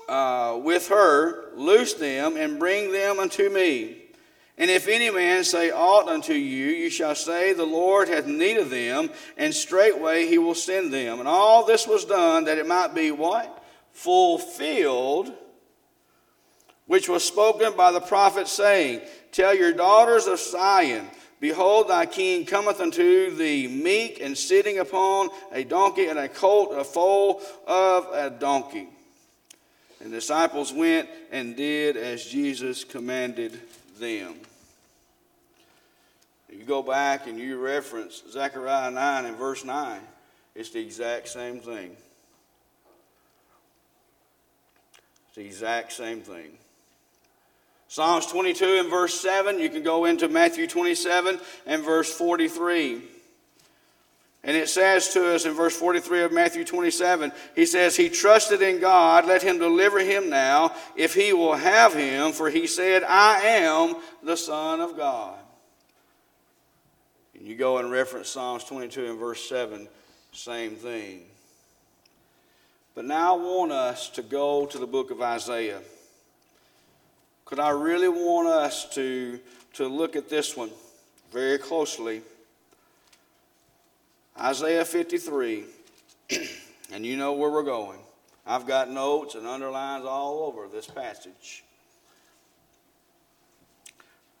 uh, 0.08 0.58
with 0.62 0.88
her. 0.88 1.54
Loose 1.56 1.94
them 1.94 2.36
and 2.36 2.58
bring 2.58 2.92
them 2.92 3.18
unto 3.18 3.48
me. 3.48 4.02
And 4.58 4.70
if 4.70 4.88
any 4.88 5.10
man 5.10 5.44
say 5.44 5.70
aught 5.70 6.08
unto 6.08 6.32
you, 6.32 6.68
you 6.68 6.88
shall 6.88 7.14
say, 7.14 7.52
The 7.52 7.66
Lord 7.66 8.08
hath 8.08 8.26
need 8.26 8.56
of 8.56 8.70
them, 8.70 9.10
and 9.36 9.54
straightway 9.54 10.26
he 10.26 10.38
will 10.38 10.54
send 10.54 10.92
them. 10.92 11.18
And 11.18 11.28
all 11.28 11.64
this 11.66 11.86
was 11.86 12.06
done 12.06 12.44
that 12.44 12.56
it 12.56 12.66
might 12.66 12.94
be 12.94 13.10
what? 13.10 13.62
Fulfilled, 13.92 15.32
which 16.86 17.08
was 17.08 17.22
spoken 17.22 17.76
by 17.76 17.92
the 17.92 18.00
prophet, 18.00 18.48
saying, 18.48 19.02
Tell 19.30 19.54
your 19.54 19.72
daughters 19.72 20.26
of 20.26 20.38
Zion, 20.38 21.06
Behold, 21.38 21.88
thy 21.88 22.06
king 22.06 22.46
cometh 22.46 22.80
unto 22.80 23.34
thee 23.34 23.68
meek 23.68 24.20
and 24.20 24.36
sitting 24.36 24.78
upon 24.78 25.28
a 25.52 25.64
donkey 25.64 26.06
and 26.06 26.18
a 26.18 26.28
colt, 26.28 26.72
a 26.74 26.82
foal 26.82 27.42
of 27.66 28.06
a 28.12 28.30
donkey. 28.30 28.88
And 30.00 30.12
the 30.12 30.16
disciples 30.16 30.72
went 30.72 31.08
and 31.30 31.56
did 31.56 31.96
as 31.96 32.24
Jesus 32.24 32.84
commanded 32.84 33.60
them. 33.98 34.34
If 36.48 36.58
You 36.58 36.64
go 36.64 36.82
back 36.82 37.26
and 37.26 37.38
you 37.38 37.58
reference 37.58 38.22
Zechariah 38.30 38.90
9 38.90 39.24
and 39.26 39.36
verse 39.36 39.64
9, 39.64 40.00
it's 40.54 40.70
the 40.70 40.80
exact 40.80 41.28
same 41.28 41.60
thing. 41.60 41.96
It's 45.26 45.36
the 45.36 45.44
exact 45.44 45.92
same 45.92 46.20
thing. 46.20 46.56
Psalms 47.88 48.26
22 48.26 48.80
and 48.80 48.90
verse 48.90 49.18
7, 49.20 49.60
you 49.60 49.68
can 49.68 49.82
go 49.82 50.04
into 50.06 50.28
Matthew 50.28 50.66
27 50.66 51.38
and 51.66 51.84
verse 51.84 52.12
43. 52.12 53.02
And 54.42 54.56
it 54.56 54.68
says 54.68 55.08
to 55.14 55.34
us 55.34 55.44
in 55.44 55.54
verse 55.54 55.76
43 55.76 56.22
of 56.22 56.32
Matthew 56.32 56.64
27, 56.64 57.32
he 57.56 57.66
says, 57.66 57.96
He 57.96 58.08
trusted 58.08 58.62
in 58.62 58.80
God, 58.80 59.26
let 59.26 59.42
him 59.42 59.58
deliver 59.58 59.98
him 59.98 60.30
now, 60.30 60.72
if 60.94 61.14
he 61.14 61.32
will 61.32 61.56
have 61.56 61.94
him, 61.94 62.32
for 62.32 62.48
he 62.48 62.68
said, 62.68 63.02
I 63.02 63.40
am 63.40 63.96
the 64.22 64.36
Son 64.36 64.80
of 64.80 64.96
God. 64.96 65.36
And 67.34 67.46
you 67.46 67.56
go 67.56 67.78
and 67.78 67.90
reference 67.90 68.28
Psalms 68.28 68.62
22 68.64 69.10
and 69.10 69.18
verse 69.18 69.48
7, 69.48 69.88
same 70.30 70.76
thing. 70.76 71.22
But 72.94 73.04
now 73.04 73.34
I 73.34 73.38
want 73.38 73.72
us 73.72 74.10
to 74.10 74.22
go 74.22 74.66
to 74.66 74.78
the 74.78 74.86
book 74.86 75.10
of 75.10 75.20
Isaiah. 75.20 75.80
Because 77.46 77.64
I 77.64 77.70
really 77.70 78.08
want 78.08 78.48
us 78.48 78.88
to, 78.96 79.38
to 79.74 79.86
look 79.86 80.16
at 80.16 80.28
this 80.28 80.56
one 80.56 80.70
very 81.32 81.58
closely. 81.58 82.22
Isaiah 84.36 84.84
53, 84.84 85.64
and 86.92 87.06
you 87.06 87.16
know 87.16 87.34
where 87.34 87.48
we're 87.48 87.62
going. 87.62 88.00
I've 88.44 88.66
got 88.66 88.90
notes 88.90 89.36
and 89.36 89.46
underlines 89.46 90.04
all 90.04 90.42
over 90.42 90.66
this 90.66 90.88
passage. 90.88 91.62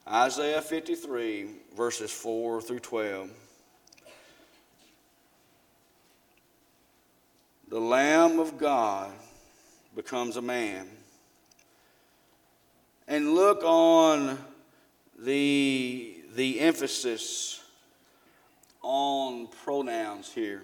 Isaiah 0.08 0.60
53, 0.60 1.46
verses 1.76 2.10
4 2.10 2.60
through 2.60 2.80
12. 2.80 3.30
The 7.68 7.80
Lamb 7.80 8.40
of 8.40 8.58
God 8.58 9.12
becomes 9.94 10.36
a 10.36 10.42
man. 10.42 10.88
And 13.08 13.34
look 13.34 13.62
on 13.62 14.38
the, 15.18 16.16
the 16.34 16.60
emphasis 16.60 17.60
on 18.82 19.48
pronouns 19.64 20.32
here 20.32 20.62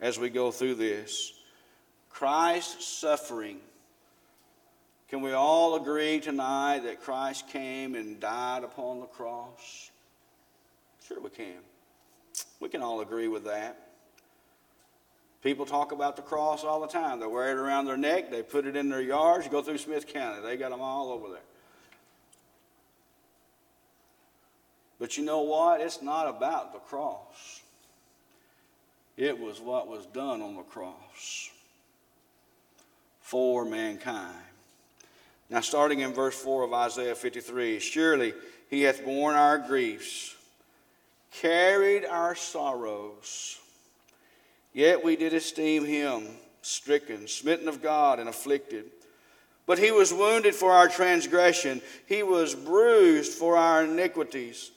as 0.00 0.18
we 0.18 0.28
go 0.28 0.50
through 0.50 0.74
this. 0.74 1.32
Christ's 2.10 2.86
suffering. 2.86 3.58
Can 5.08 5.22
we 5.22 5.32
all 5.32 5.76
agree 5.76 6.20
tonight 6.20 6.80
that 6.80 7.00
Christ 7.02 7.48
came 7.48 7.94
and 7.94 8.18
died 8.18 8.64
upon 8.64 9.00
the 9.00 9.06
cross? 9.06 9.90
Sure, 11.06 11.20
we 11.20 11.30
can. 11.30 11.58
We 12.60 12.68
can 12.68 12.82
all 12.82 13.00
agree 13.00 13.28
with 13.28 13.44
that. 13.44 13.91
People 15.42 15.66
talk 15.66 15.90
about 15.90 16.14
the 16.16 16.22
cross 16.22 16.62
all 16.62 16.80
the 16.80 16.86
time. 16.86 17.18
They 17.18 17.26
wear 17.26 17.50
it 17.50 17.58
around 17.58 17.86
their 17.86 17.96
neck, 17.96 18.30
they 18.30 18.42
put 18.42 18.66
it 18.66 18.76
in 18.76 18.88
their 18.88 19.02
yards. 19.02 19.44
You 19.44 19.50
go 19.50 19.62
through 19.62 19.78
Smith 19.78 20.06
County, 20.06 20.40
they 20.42 20.56
got 20.56 20.70
them 20.70 20.80
all 20.80 21.10
over 21.10 21.28
there. 21.28 21.40
But 25.00 25.18
you 25.18 25.24
know 25.24 25.40
what? 25.40 25.80
It's 25.80 26.00
not 26.00 26.28
about 26.28 26.72
the 26.72 26.78
cross. 26.78 27.60
It 29.16 29.38
was 29.38 29.60
what 29.60 29.88
was 29.88 30.06
done 30.06 30.40
on 30.40 30.54
the 30.54 30.62
cross 30.62 31.50
for 33.20 33.64
mankind. 33.64 34.36
Now, 35.50 35.60
starting 35.60 36.00
in 36.00 36.14
verse 36.14 36.40
4 36.40 36.64
of 36.64 36.72
Isaiah 36.72 37.14
53 37.14 37.78
Surely 37.80 38.32
he 38.70 38.82
hath 38.82 39.04
borne 39.04 39.34
our 39.34 39.58
griefs, 39.58 40.34
carried 41.32 42.04
our 42.04 42.34
sorrows, 42.34 43.58
yet 44.72 45.04
we 45.04 45.16
did 45.16 45.34
esteem 45.34 45.84
him 45.84 46.28
stricken, 46.62 47.26
smitten 47.26 47.68
of 47.68 47.82
God, 47.82 48.18
and 48.18 48.28
afflicted. 48.28 48.86
But 49.66 49.78
he 49.78 49.90
was 49.90 50.12
wounded 50.12 50.54
for 50.54 50.72
our 50.72 50.88
transgression, 50.88 51.82
he 52.06 52.22
was 52.22 52.54
bruised 52.54 53.32
for 53.32 53.56
our 53.56 53.84
iniquities. 53.84 54.70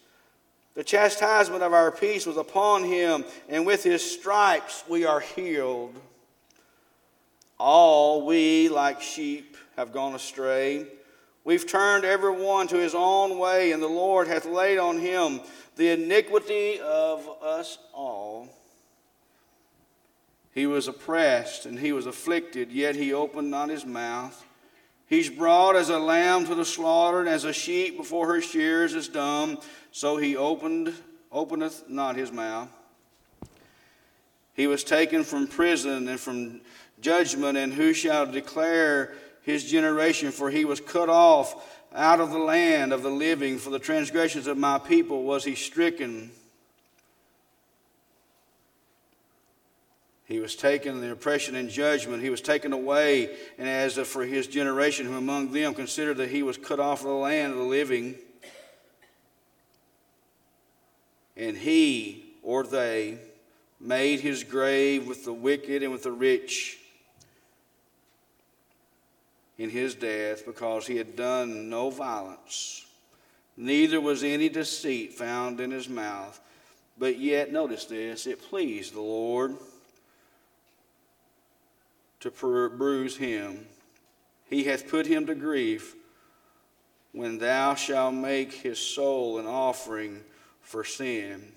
The 0.73 0.83
chastisement 0.83 1.63
of 1.63 1.73
our 1.73 1.89
peace 1.89 2.25
was 2.25 2.35
upon 2.35 2.83
him, 2.83 3.23
and 3.47 3.65
with 3.65 3.83
his 3.83 4.03
stripes 4.03 4.83
we 4.89 5.05
are 5.05 5.21
healed. 5.21 5.95
All 7.57 8.25
we, 8.25 8.67
like 8.67 9.01
sheep, 9.01 9.55
have 9.77 9.93
gone 9.93 10.15
astray. 10.15 10.85
We've 11.45 11.65
turned 11.65 12.03
every 12.03 12.31
one 12.31 12.67
to 12.67 12.77
his 12.77 12.93
own 12.93 13.37
way, 13.37 13.71
and 13.71 13.81
the 13.81 13.87
Lord 13.87 14.27
hath 14.27 14.45
laid 14.45 14.77
on 14.77 14.97
him 14.97 15.39
the 15.77 15.91
iniquity 15.91 16.79
of 16.81 17.29
us 17.41 17.77
all. 17.93 18.49
He 20.55 20.65
was 20.65 20.87
oppressed 20.87 21.65
and 21.65 21.77
he 21.77 21.91
was 21.91 22.07
afflicted, 22.07 22.71
yet 22.71 22.95
he 22.95 23.13
opened 23.13 23.51
not 23.51 23.69
his 23.69 23.85
mouth. 23.85 24.43
He's 25.07 25.29
brought 25.29 25.75
as 25.75 25.89
a 25.89 25.99
lamb 25.99 26.45
to 26.45 26.55
the 26.55 26.65
slaughter, 26.65 27.19
and 27.19 27.29
as 27.29 27.43
a 27.43 27.53
sheep 27.53 27.97
before 27.97 28.27
her 28.27 28.41
shears 28.41 28.95
is 28.95 29.07
dumb, 29.07 29.59
so 29.91 30.17
he 30.17 30.35
opened, 30.35 30.93
openeth 31.31 31.87
not 31.89 32.15
his 32.15 32.31
mouth. 32.31 32.69
He 34.55 34.65
was 34.65 34.83
taken 34.83 35.23
from 35.23 35.47
prison 35.47 36.07
and 36.07 36.19
from 36.19 36.61
judgment, 37.01 37.57
and 37.57 37.73
who 37.73 37.93
shall 37.93 38.25
declare 38.25 39.13
his 39.43 39.69
generation? 39.69 40.31
For 40.31 40.49
he 40.49 40.65
was 40.65 40.79
cut 40.79 41.09
off 41.09 41.83
out 41.93 42.21
of 42.21 42.31
the 42.31 42.39
land 42.39 42.93
of 42.93 43.03
the 43.03 43.09
living. 43.09 43.57
For 43.57 43.69
the 43.69 43.79
transgressions 43.79 44.47
of 44.47 44.57
my 44.57 44.79
people 44.79 45.23
was 45.23 45.43
he 45.43 45.53
stricken. 45.53 46.31
He 50.25 50.39
was 50.39 50.55
taken, 50.55 51.01
the 51.01 51.11
oppression 51.11 51.55
and 51.55 51.69
judgment. 51.69 52.23
He 52.23 52.31
was 52.31 52.41
taken 52.41 52.73
away, 52.73 53.35
and 53.59 53.67
as 53.69 53.95
for 53.99 54.25
his 54.25 54.47
generation, 54.47 55.05
who 55.05 55.15
among 55.15 55.51
them 55.51 55.75
considered 55.75 56.17
that 56.17 56.29
he 56.29 56.41
was 56.41 56.57
cut 56.57 56.79
off 56.79 57.01
of 57.01 57.07
the 57.07 57.13
land 57.13 57.53
of 57.53 57.59
the 57.59 57.63
living. 57.63 58.15
And 61.37 61.55
he, 61.55 62.33
or 62.41 62.63
they, 62.63 63.19
made 63.79 64.19
his 64.21 64.43
grave 64.43 65.07
with 65.07 65.25
the 65.25 65.33
wicked 65.33 65.83
and 65.83 65.91
with 65.91 66.03
the 66.03 66.11
rich 66.11 66.79
in 69.59 69.69
his 69.69 69.93
death 69.93 70.43
because 70.45 70.87
he 70.87 70.97
had 70.97 71.15
done 71.15 71.69
no 71.69 71.91
violence. 71.91 72.85
Neither 73.57 74.01
was 74.01 74.23
any 74.23 74.49
deceit 74.49 75.13
found 75.13 75.59
in 75.59 75.69
his 75.69 75.87
mouth. 75.87 76.39
But 76.97 77.19
yet, 77.19 77.51
notice 77.51 77.85
this, 77.85 78.25
it 78.25 78.41
pleased 78.41 78.95
the 78.95 79.01
Lord 79.01 79.55
to 82.25 82.69
bruise 82.69 83.17
him. 83.17 83.65
He 84.49 84.65
hath 84.65 84.89
put 84.89 85.05
him 85.05 85.25
to 85.27 85.35
grief 85.35 85.95
when 87.11 87.37
thou 87.37 87.75
shalt 87.75 88.13
make 88.13 88.51
his 88.51 88.79
soul 88.79 89.39
an 89.39 89.47
offering 89.47 90.21
for 90.61 90.83
sin. 90.83 91.51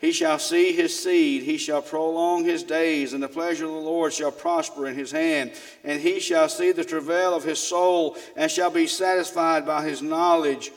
He 0.00 0.12
shall 0.12 0.38
see 0.38 0.72
his 0.72 0.98
seed, 1.02 1.44
he 1.44 1.56
shall 1.56 1.80
prolong 1.80 2.44
his 2.44 2.62
days, 2.62 3.14
and 3.14 3.22
the 3.22 3.28
pleasure 3.28 3.64
of 3.64 3.70
the 3.70 3.78
Lord 3.78 4.12
shall 4.12 4.32
prosper 4.32 4.86
in 4.86 4.96
his 4.96 5.10
hand. 5.10 5.52
And 5.82 6.00
he 6.00 6.20
shall 6.20 6.48
see 6.48 6.72
the 6.72 6.84
travail 6.84 7.34
of 7.34 7.44
his 7.44 7.58
soul, 7.58 8.16
and 8.36 8.50
shall 8.50 8.70
be 8.70 8.86
satisfied 8.86 9.64
by 9.64 9.84
his 9.84 10.02
knowledge. 10.02 10.72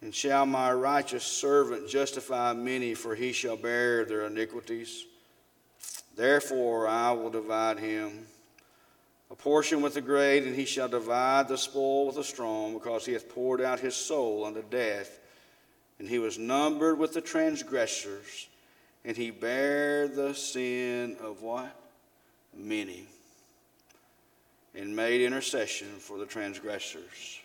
And 0.00 0.14
shall 0.14 0.46
my 0.46 0.72
righteous 0.72 1.24
servant 1.24 1.88
justify 1.88 2.52
many, 2.52 2.94
for 2.94 3.16
he 3.16 3.32
shall 3.32 3.56
bear 3.56 4.04
their 4.04 4.26
iniquities. 4.26 5.06
Therefore 6.16 6.86
I 6.88 7.12
will 7.12 7.30
divide 7.30 7.78
him 7.78 8.26
a 9.30 9.34
portion 9.34 9.80
with 9.80 9.94
the 9.94 10.00
great, 10.00 10.44
and 10.44 10.54
he 10.54 10.66
shall 10.66 10.88
divide 10.88 11.48
the 11.48 11.56
spoil 11.56 12.06
with 12.06 12.16
the 12.16 12.24
strong, 12.24 12.74
because 12.74 13.06
he 13.06 13.14
hath 13.14 13.28
poured 13.30 13.60
out 13.60 13.80
his 13.80 13.96
soul 13.96 14.44
unto 14.44 14.62
death 14.62 15.18
and 16.02 16.10
he 16.10 16.18
was 16.18 16.36
numbered 16.36 16.98
with 16.98 17.12
the 17.12 17.20
transgressors, 17.20 18.48
and 19.04 19.16
he 19.16 19.30
bare 19.30 20.08
the 20.08 20.34
sin 20.34 21.16
of 21.20 21.42
what? 21.42 21.76
Many, 22.56 23.06
and 24.74 24.96
made 24.96 25.20
intercession 25.20 25.86
for 26.00 26.18
the 26.18 26.26
transgressors. 26.26 27.38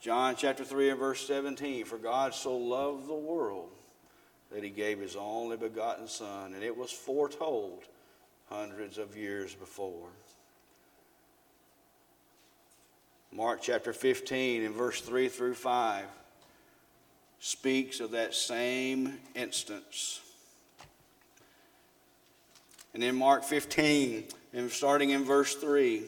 John 0.00 0.34
chapter 0.36 0.64
3 0.64 0.90
and 0.90 0.98
verse 0.98 1.24
17 1.28 1.84
For 1.84 1.96
God 1.96 2.34
so 2.34 2.56
loved 2.56 3.06
the 3.06 3.14
world 3.14 3.70
that 4.52 4.62
he 4.62 4.70
gave 4.70 5.00
his 5.00 5.16
only 5.16 5.56
begotten 5.56 6.06
Son, 6.06 6.54
and 6.54 6.62
it 6.62 6.76
was 6.76 6.90
foretold 6.90 7.82
hundreds 8.48 8.98
of 8.98 9.16
years 9.16 9.54
before. 9.54 10.08
Mark 13.32 13.60
chapter 13.62 13.92
15 13.92 14.62
and 14.62 14.74
verse 14.74 15.00
3 15.00 15.28
through 15.28 15.54
5 15.54 16.04
speaks 17.40 17.98
of 18.00 18.12
that 18.12 18.32
same 18.32 19.18
instance. 19.34 20.20
And 22.94 23.02
in 23.02 23.16
Mark 23.16 23.42
15 23.42 24.24
And 24.54 24.70
starting 24.70 25.10
in 25.10 25.24
verse 25.24 25.56
3. 25.56 26.04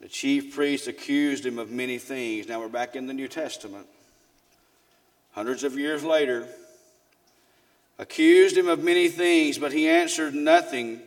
The 0.00 0.08
chief 0.08 0.54
priest 0.54 0.86
accused 0.86 1.44
him 1.44 1.58
of 1.58 1.70
many 1.70 1.98
things. 1.98 2.46
Now 2.46 2.60
we're 2.60 2.68
back 2.68 2.94
in 2.94 3.08
the 3.08 3.14
New 3.14 3.26
Testament. 3.26 3.88
Hundreds 5.34 5.64
of 5.64 5.76
years 5.76 6.04
later, 6.04 6.46
accused 7.98 8.56
him 8.56 8.68
of 8.68 8.82
many 8.82 9.08
things, 9.08 9.58
but 9.58 9.72
he 9.72 9.88
answered 9.88 10.34
nothing. 10.34 11.00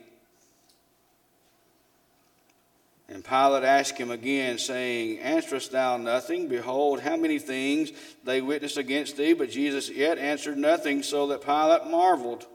And 3.09 3.23
Pilate 3.23 3.63
asked 3.63 3.97
him 3.97 4.11
again, 4.11 4.57
saying, 4.57 5.19
Answerest 5.19 5.71
thou 5.71 5.95
nothing? 5.95 6.49
Behold, 6.49 6.99
how 6.99 7.15
many 7.15 7.39
things 7.39 7.91
they 8.25 8.41
witness 8.41 8.75
against 8.75 9.15
thee. 9.15 9.33
But 9.33 9.49
Jesus 9.49 9.89
yet 9.89 10.17
answered 10.17 10.57
nothing, 10.57 11.03
so 11.03 11.27
that 11.27 11.41
Pilate 11.41 11.89
marveled. 11.89 12.45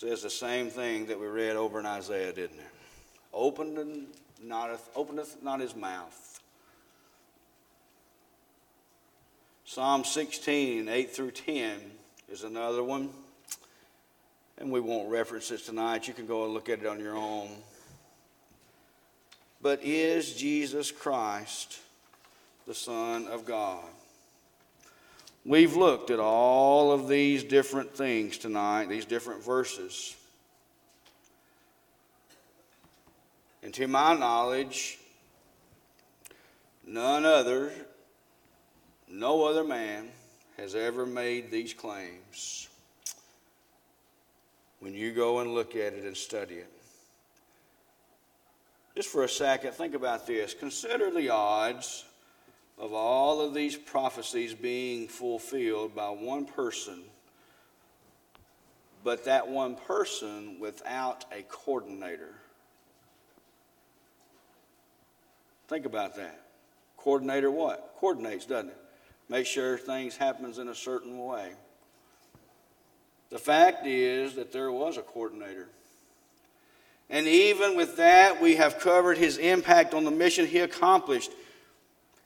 says 0.00 0.22
the 0.22 0.30
same 0.30 0.70
thing 0.70 1.04
that 1.06 1.20
we 1.20 1.26
read 1.26 1.56
over 1.56 1.78
in 1.78 1.84
Isaiah, 1.84 2.32
didn't 2.32 2.58
it? 2.58 2.66
Opened 3.34 3.76
and 3.76 4.06
not, 4.42 4.80
openeth 4.94 5.42
not 5.42 5.60
his 5.60 5.74
mouth. 5.74 6.40
Psalm 9.64 10.04
16, 10.04 10.88
8 10.88 11.10
through 11.14 11.30
10 11.30 11.78
is 12.28 12.42
another 12.42 12.82
one. 12.82 13.10
And 14.58 14.70
we 14.70 14.80
won't 14.80 15.08
reference 15.10 15.50
it 15.50 15.60
tonight. 15.60 16.08
You 16.08 16.14
can 16.14 16.26
go 16.26 16.44
and 16.44 16.52
look 16.52 16.68
at 16.68 16.80
it 16.80 16.86
on 16.86 16.98
your 16.98 17.16
own. 17.16 17.48
But 19.62 19.82
is 19.82 20.34
Jesus 20.34 20.90
Christ 20.90 21.78
the 22.66 22.74
Son 22.74 23.26
of 23.28 23.46
God? 23.46 23.84
We've 25.44 25.76
looked 25.76 26.10
at 26.10 26.20
all 26.20 26.92
of 26.92 27.08
these 27.08 27.42
different 27.44 27.94
things 27.94 28.38
tonight, 28.38 28.88
these 28.88 29.06
different 29.06 29.42
verses. 29.42 30.16
And 33.62 33.74
to 33.74 33.86
my 33.86 34.14
knowledge, 34.14 34.98
none 36.86 37.24
other, 37.24 37.72
no 39.08 39.44
other 39.44 39.64
man 39.64 40.08
has 40.56 40.74
ever 40.74 41.04
made 41.04 41.50
these 41.50 41.74
claims. 41.74 42.68
When 44.80 44.94
you 44.94 45.12
go 45.12 45.40
and 45.40 45.52
look 45.52 45.76
at 45.76 45.92
it 45.92 46.04
and 46.04 46.16
study 46.16 46.56
it, 46.56 46.70
just 48.96 49.08
for 49.08 49.24
a 49.24 49.28
second, 49.28 49.72
think 49.72 49.94
about 49.94 50.26
this. 50.26 50.54
Consider 50.54 51.10
the 51.10 51.30
odds 51.30 52.04
of 52.78 52.92
all 52.94 53.40
of 53.40 53.54
these 53.54 53.76
prophecies 53.76 54.54
being 54.54 55.06
fulfilled 55.06 55.94
by 55.94 56.08
one 56.08 56.46
person, 56.46 57.02
but 59.04 59.26
that 59.26 59.48
one 59.48 59.76
person 59.76 60.58
without 60.58 61.24
a 61.30 61.42
coordinator. 61.42 62.34
Think 65.70 65.86
about 65.86 66.16
that. 66.16 66.36
Coordinator 66.96 67.48
what? 67.48 67.94
Coordinates, 68.00 68.44
doesn't 68.44 68.70
it? 68.70 68.76
Make 69.28 69.46
sure 69.46 69.78
things 69.78 70.16
happens 70.16 70.58
in 70.58 70.66
a 70.66 70.74
certain 70.74 71.16
way. 71.24 71.52
The 73.30 73.38
fact 73.38 73.86
is 73.86 74.34
that 74.34 74.50
there 74.50 74.72
was 74.72 74.96
a 74.96 75.02
coordinator. 75.02 75.68
And 77.08 77.28
even 77.28 77.76
with 77.76 77.98
that, 77.98 78.42
we 78.42 78.56
have 78.56 78.80
covered 78.80 79.16
his 79.16 79.38
impact 79.38 79.94
on 79.94 80.02
the 80.02 80.10
mission 80.10 80.44
he 80.44 80.58
accomplished. 80.58 81.30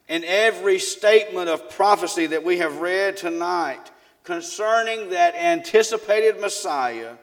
And 0.08 0.24
every 0.24 0.78
statement 0.78 1.50
of 1.50 1.68
prophecy 1.68 2.28
that 2.28 2.44
we 2.44 2.56
have 2.58 2.78
read 2.78 3.18
tonight 3.18 3.90
concerning 4.22 5.10
that 5.10 5.34
anticipated 5.34 6.40
Messiah, 6.40 7.16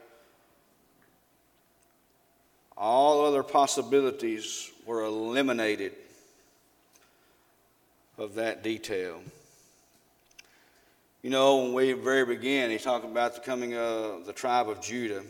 all 2.78 3.26
other 3.26 3.42
possibilities 3.42 4.70
were 4.86 5.04
eliminated 5.04 5.94
of 8.22 8.36
that 8.36 8.64
detail. 8.64 9.20
You 11.24 11.30
know, 11.30 11.58
when 11.58 11.74
we 11.74 11.94
very 11.94 12.26
began, 12.26 12.70
he's 12.70 12.84
talking 12.84 13.12
about 13.12 13.36
the 13.36 13.42
coming 13.42 13.76
of 13.76 14.26
the 14.26 14.34
tribe 14.34 14.70
of 14.70 14.82
Judah. 14.82 15.24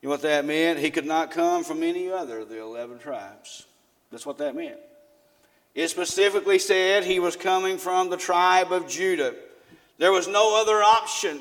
You 0.00 0.08
know 0.08 0.10
what 0.10 0.22
that 0.22 0.44
meant? 0.44 0.78
He 0.78 0.90
could 0.90 1.06
not 1.06 1.30
come 1.30 1.64
from 1.64 1.82
any 1.82 2.10
other 2.10 2.40
of 2.40 2.48
the 2.48 2.60
11 2.60 2.98
tribes. 2.98 3.66
That's 4.10 4.26
what 4.26 4.38
that 4.38 4.54
meant. 4.54 4.78
It 5.74 5.88
specifically 5.88 6.58
said 6.58 7.04
he 7.04 7.18
was 7.18 7.36
coming 7.36 7.78
from 7.78 8.10
the 8.10 8.16
tribe 8.16 8.70
of 8.70 8.88
Judah. 8.88 9.34
There 9.98 10.12
was 10.12 10.28
no 10.28 10.60
other 10.60 10.82
option 10.82 11.40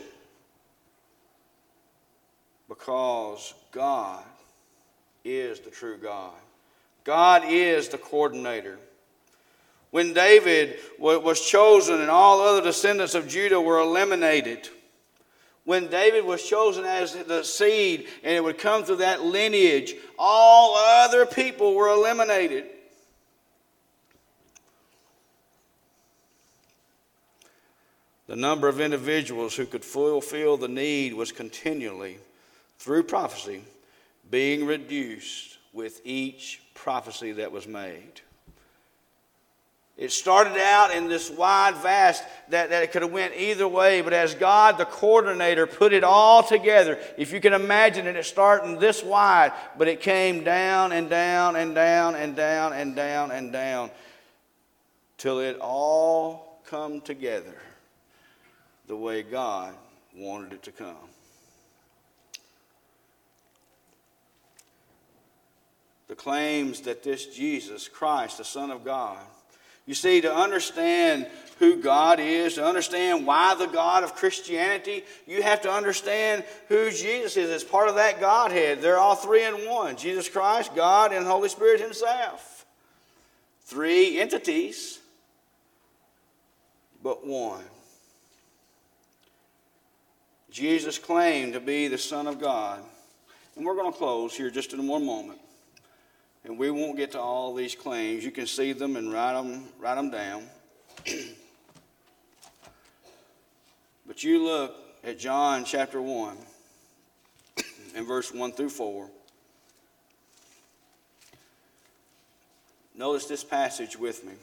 because 2.67 3.53
God 3.71 4.23
is 5.23 5.59
the 5.59 5.69
true 5.69 5.97
God. 5.97 6.33
God 7.03 7.43
is 7.45 7.89
the 7.89 7.97
coordinator. 7.97 8.79
When 9.93 10.11
David 10.11 10.79
was 10.97 11.39
chosen 11.39 12.01
and 12.01 12.09
all 12.09 12.41
other 12.41 12.63
descendants 12.63 13.13
of 13.13 13.27
Judah 13.27 13.61
were 13.61 13.77
eliminated, 13.77 14.67
when 15.65 15.87
David 15.87 16.25
was 16.25 16.41
chosen 16.41 16.83
as 16.83 17.13
the 17.13 17.43
seed 17.43 18.07
and 18.23 18.33
it 18.33 18.43
would 18.43 18.57
come 18.57 18.83
through 18.83 18.95
that 18.95 19.21
lineage, 19.21 19.93
all 20.17 20.75
other 20.75 21.27
people 21.27 21.75
were 21.75 21.89
eliminated. 21.89 22.65
The 28.25 28.35
number 28.35 28.67
of 28.67 28.81
individuals 28.81 29.55
who 29.55 29.67
could 29.67 29.85
fulfill 29.85 30.57
the 30.57 30.67
need 30.67 31.13
was 31.13 31.31
continually, 31.31 32.17
through 32.79 33.03
prophecy, 33.03 33.61
being 34.31 34.65
reduced 34.65 35.59
with 35.71 36.01
each 36.03 36.63
prophecy 36.73 37.33
that 37.33 37.51
was 37.51 37.67
made. 37.67 38.21
It 39.95 40.11
started 40.11 40.57
out 40.57 40.91
in 40.91 41.07
this 41.07 41.29
wide 41.29 41.75
vast 41.75 42.23
that, 42.49 42.71
that 42.71 42.81
it 42.81 42.91
could 42.91 43.03
have 43.03 43.11
went 43.11 43.35
either 43.35 43.67
way, 43.67 44.01
but 44.01 44.11
as 44.11 44.33
God, 44.33 44.79
the 44.79 44.85
coordinator, 44.85 45.67
put 45.67 45.93
it 45.93 46.03
all 46.03 46.41
together, 46.41 46.97
if 47.15 47.31
you 47.31 47.39
can 47.39 47.53
imagine 47.53 48.07
it, 48.07 48.15
it 48.15 48.25
starting 48.25 48.79
this 48.79 49.03
wide, 49.03 49.53
but 49.77 49.87
it 49.87 50.01
came 50.01 50.43
down 50.43 50.91
and 50.91 51.11
down 51.11 51.55
and 51.55 51.75
down 51.75 52.15
and 52.15 52.35
down 52.35 52.73
and 52.73 52.95
down 52.95 53.29
and 53.29 53.53
down 53.53 53.91
till 55.17 55.39
it 55.39 55.59
all 55.59 56.59
come 56.65 56.99
together 56.99 57.55
the 58.87 58.95
way 58.95 59.21
God 59.21 59.75
wanted 60.15 60.53
it 60.53 60.63
to 60.63 60.71
come. 60.71 60.95
The 66.07 66.15
claims 66.15 66.81
that 66.81 67.03
this 67.03 67.27
Jesus 67.27 67.87
Christ, 67.87 68.39
the 68.39 68.43
Son 68.43 68.71
of 68.71 68.83
God, 68.83 69.19
you 69.85 69.93
see, 69.93 70.21
to 70.21 70.33
understand 70.33 71.27
who 71.59 71.77
God 71.77 72.19
is, 72.19 72.55
to 72.55 72.65
understand 72.65 73.25
why 73.25 73.55
the 73.55 73.67
God 73.67 74.03
of 74.03 74.15
Christianity, 74.15 75.03
you 75.27 75.41
have 75.43 75.61
to 75.61 75.71
understand 75.71 76.43
who 76.67 76.89
Jesus 76.89 77.37
is 77.37 77.49
as 77.49 77.63
part 77.63 77.89
of 77.89 77.95
that 77.95 78.19
Godhead. 78.19 78.81
They're 78.81 78.97
all 78.97 79.15
three 79.15 79.43
in 79.43 79.69
one 79.69 79.95
Jesus 79.95 80.29
Christ, 80.29 80.75
God, 80.75 81.13
and 81.13 81.25
Holy 81.25 81.49
Spirit 81.49 81.79
Himself. 81.81 82.65
Three 83.61 84.19
entities, 84.19 84.99
but 87.01 87.25
one. 87.25 87.63
Jesus 90.49 90.99
claimed 90.99 91.53
to 91.53 91.59
be 91.59 91.87
the 91.87 91.97
Son 91.97 92.27
of 92.27 92.39
God. 92.39 92.79
And 93.55 93.65
we're 93.65 93.75
going 93.75 93.91
to 93.91 93.97
close 93.97 94.35
here 94.35 94.49
just 94.49 94.73
in 94.73 94.87
one 94.87 95.05
moment. 95.05 95.39
And 96.45 96.57
we 96.57 96.69
won't 96.71 96.97
get 96.97 97.11
to 97.13 97.19
all 97.19 97.53
these 97.53 97.75
claims. 97.75 98.25
You 98.25 98.31
can 98.31 98.47
see 98.47 98.73
them 98.73 98.95
and 98.95 99.13
write 99.13 99.33
them, 99.33 99.63
write 99.79 99.95
them 99.95 100.09
down. 100.11 100.43
but 104.07 104.23
you 104.23 104.43
look 104.43 104.75
at 105.03 105.19
John 105.19 105.63
chapter 105.63 106.01
1 106.01 106.37
and 107.95 108.07
verse 108.07 108.33
1 108.33 108.51
through 108.51 108.69
4. 108.69 109.09
Notice 112.95 113.25
this 113.25 113.43
passage 113.43 113.97
with 113.97 114.23
me. 114.25 114.33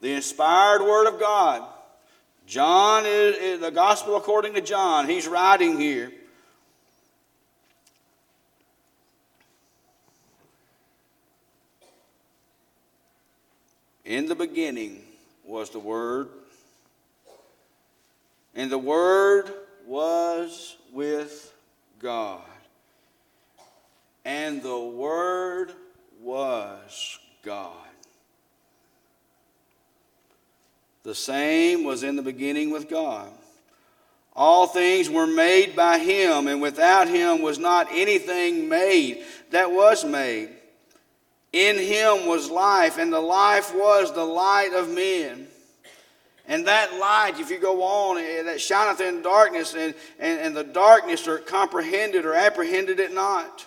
The 0.00 0.12
inspired 0.12 0.82
Word 0.82 1.06
of 1.08 1.20
God 1.20 1.62
John 2.46 3.06
is, 3.06 3.36
is 3.36 3.60
the 3.60 3.70
gospel 3.70 4.16
according 4.16 4.54
to 4.54 4.60
John. 4.60 5.08
He's 5.08 5.26
writing 5.28 5.78
here. 5.78 6.12
In 14.04 14.26
the 14.26 14.34
beginning 14.34 15.02
was 15.44 15.70
the 15.70 15.78
Word, 15.78 16.28
and 18.54 18.70
the 18.70 18.78
Word 18.78 19.52
was 19.86 20.76
with 20.92 21.52
God, 22.00 22.42
and 24.24 24.62
the 24.62 24.78
Word 24.78 25.72
was 26.20 27.18
God. 27.44 27.76
The 31.04 31.14
same 31.14 31.84
was 31.84 32.02
in 32.02 32.16
the 32.16 32.22
beginning 32.22 32.70
with 32.70 32.88
God. 32.88 33.28
All 34.34 34.66
things 34.66 35.10
were 35.10 35.26
made 35.26 35.76
by 35.76 35.98
him, 35.98 36.48
and 36.48 36.62
without 36.62 37.08
him 37.08 37.42
was 37.42 37.58
not 37.58 37.88
anything 37.92 38.68
made 38.68 39.22
that 39.50 39.70
was 39.70 40.04
made. 40.04 40.48
In 41.52 41.76
him 41.76 42.26
was 42.26 42.50
life, 42.50 42.98
and 42.98 43.12
the 43.12 43.20
life 43.20 43.74
was 43.74 44.12
the 44.12 44.24
light 44.24 44.72
of 44.72 44.88
men. 44.88 45.48
And 46.48 46.66
that 46.66 46.94
light, 46.98 47.38
if 47.38 47.50
you 47.50 47.58
go 47.58 47.82
on, 47.82 48.18
eh, 48.18 48.42
that 48.42 48.60
shineth 48.60 49.00
in 49.00 49.22
darkness, 49.22 49.74
and, 49.74 49.94
and, 50.18 50.40
and 50.40 50.56
the 50.56 50.64
darkness 50.64 51.28
or 51.28 51.38
comprehended 51.38 52.24
or 52.24 52.34
apprehended 52.34 53.00
it 53.00 53.14
not. 53.14 53.66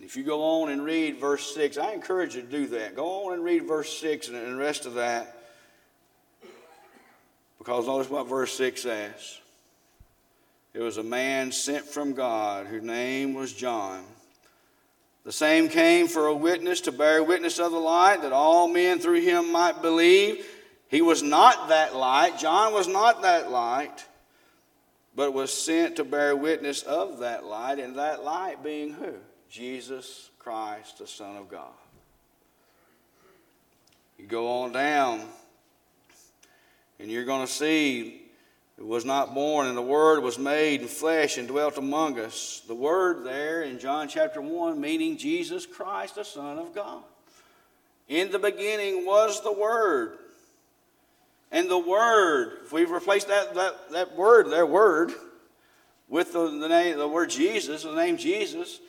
If 0.00 0.16
you 0.16 0.24
go 0.24 0.62
on 0.62 0.70
and 0.70 0.84
read 0.84 1.18
verse 1.18 1.54
6, 1.54 1.78
I 1.78 1.92
encourage 1.92 2.34
you 2.34 2.42
to 2.42 2.48
do 2.48 2.66
that. 2.68 2.94
Go 2.96 3.26
on 3.26 3.34
and 3.34 3.44
read 3.44 3.66
verse 3.66 3.96
6 3.98 4.28
and 4.28 4.36
the 4.36 4.56
rest 4.56 4.84
of 4.84 4.94
that. 4.94 5.38
Because 7.58 7.86
notice 7.86 8.10
what 8.10 8.28
verse 8.28 8.52
6 8.54 8.82
says. 8.82 9.38
It 10.74 10.80
was 10.80 10.98
a 10.98 11.02
man 11.02 11.52
sent 11.52 11.86
from 11.86 12.12
God 12.12 12.66
whose 12.66 12.82
name 12.82 13.32
was 13.32 13.52
John. 13.52 14.04
The 15.24 15.32
same 15.32 15.68
came 15.68 16.06
for 16.06 16.26
a 16.26 16.34
witness 16.34 16.82
to 16.82 16.92
bear 16.92 17.24
witness 17.24 17.58
of 17.58 17.72
the 17.72 17.78
light, 17.78 18.22
that 18.22 18.32
all 18.32 18.68
men 18.68 18.98
through 18.98 19.22
him 19.22 19.50
might 19.50 19.80
believe. 19.80 20.46
He 20.88 21.00
was 21.00 21.22
not 21.22 21.68
that 21.68 21.96
light. 21.96 22.38
John 22.38 22.74
was 22.74 22.86
not 22.86 23.22
that 23.22 23.50
light, 23.50 24.04
but 25.16 25.32
was 25.32 25.52
sent 25.52 25.96
to 25.96 26.04
bear 26.04 26.36
witness 26.36 26.82
of 26.82 27.20
that 27.20 27.44
light, 27.44 27.78
and 27.78 27.96
that 27.96 28.22
light 28.22 28.62
being 28.62 28.92
who? 28.92 29.14
Jesus 29.48 30.30
Christ, 30.38 30.98
the 30.98 31.06
Son 31.06 31.36
of 31.36 31.48
God. 31.48 31.72
You 34.18 34.26
go 34.26 34.62
on 34.62 34.72
down, 34.72 35.22
and 36.98 37.10
you're 37.10 37.24
going 37.24 37.46
to 37.46 37.52
see 37.52 38.23
it 38.76 38.84
was 38.84 39.04
not 39.04 39.34
born, 39.34 39.68
and 39.68 39.76
the 39.76 39.82
Word 39.82 40.22
was 40.22 40.38
made 40.38 40.82
in 40.82 40.88
flesh 40.88 41.38
and 41.38 41.46
dwelt 41.46 41.78
among 41.78 42.18
us. 42.18 42.62
The 42.66 42.74
Word 42.74 43.24
there 43.24 43.62
in 43.62 43.78
John 43.78 44.08
chapter 44.08 44.40
1, 44.40 44.80
meaning 44.80 45.16
Jesus 45.16 45.64
Christ, 45.64 46.16
the 46.16 46.24
Son 46.24 46.58
of 46.58 46.74
God. 46.74 47.02
In 48.08 48.32
the 48.32 48.38
beginning 48.38 49.06
was 49.06 49.42
the 49.42 49.52
Word. 49.52 50.18
And 51.52 51.70
the 51.70 51.78
Word, 51.78 52.58
if 52.64 52.72
we 52.72 52.84
replace 52.84 53.24
that, 53.24 53.54
that, 53.54 53.92
that 53.92 54.16
word, 54.16 54.50
their 54.50 54.66
word, 54.66 55.12
with 56.08 56.32
the, 56.32 56.58
the, 56.58 56.68
name, 56.68 56.98
the 56.98 57.08
word 57.08 57.30
Jesus, 57.30 57.84
the 57.84 57.94
name 57.94 58.16
Jesus, 58.16 58.80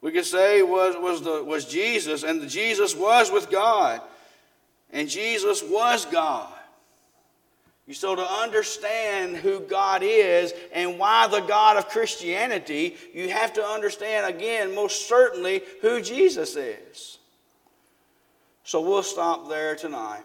we 0.00 0.12
could 0.12 0.24
say 0.24 0.62
was, 0.62 0.94
was, 0.96 1.22
the, 1.22 1.42
was 1.44 1.64
Jesus, 1.64 2.22
and 2.22 2.40
the 2.40 2.46
Jesus 2.46 2.94
was 2.94 3.30
with 3.30 3.50
God, 3.50 4.00
and 4.90 5.08
Jesus 5.08 5.62
was 5.62 6.04
God. 6.06 6.52
So 7.92 8.16
to 8.16 8.22
understand 8.22 9.36
who 9.36 9.60
God 9.60 10.02
is 10.02 10.52
and 10.72 10.98
why 10.98 11.28
the 11.28 11.40
God 11.40 11.76
of 11.76 11.88
Christianity, 11.88 12.96
you 13.14 13.28
have 13.28 13.52
to 13.54 13.64
understand 13.64 14.26
again, 14.34 14.74
most 14.74 15.08
certainly, 15.08 15.62
who 15.82 16.00
Jesus 16.00 16.56
is. 16.56 17.18
So 18.64 18.80
we'll 18.80 19.04
stop 19.04 19.48
there 19.48 19.76
tonight. 19.76 20.24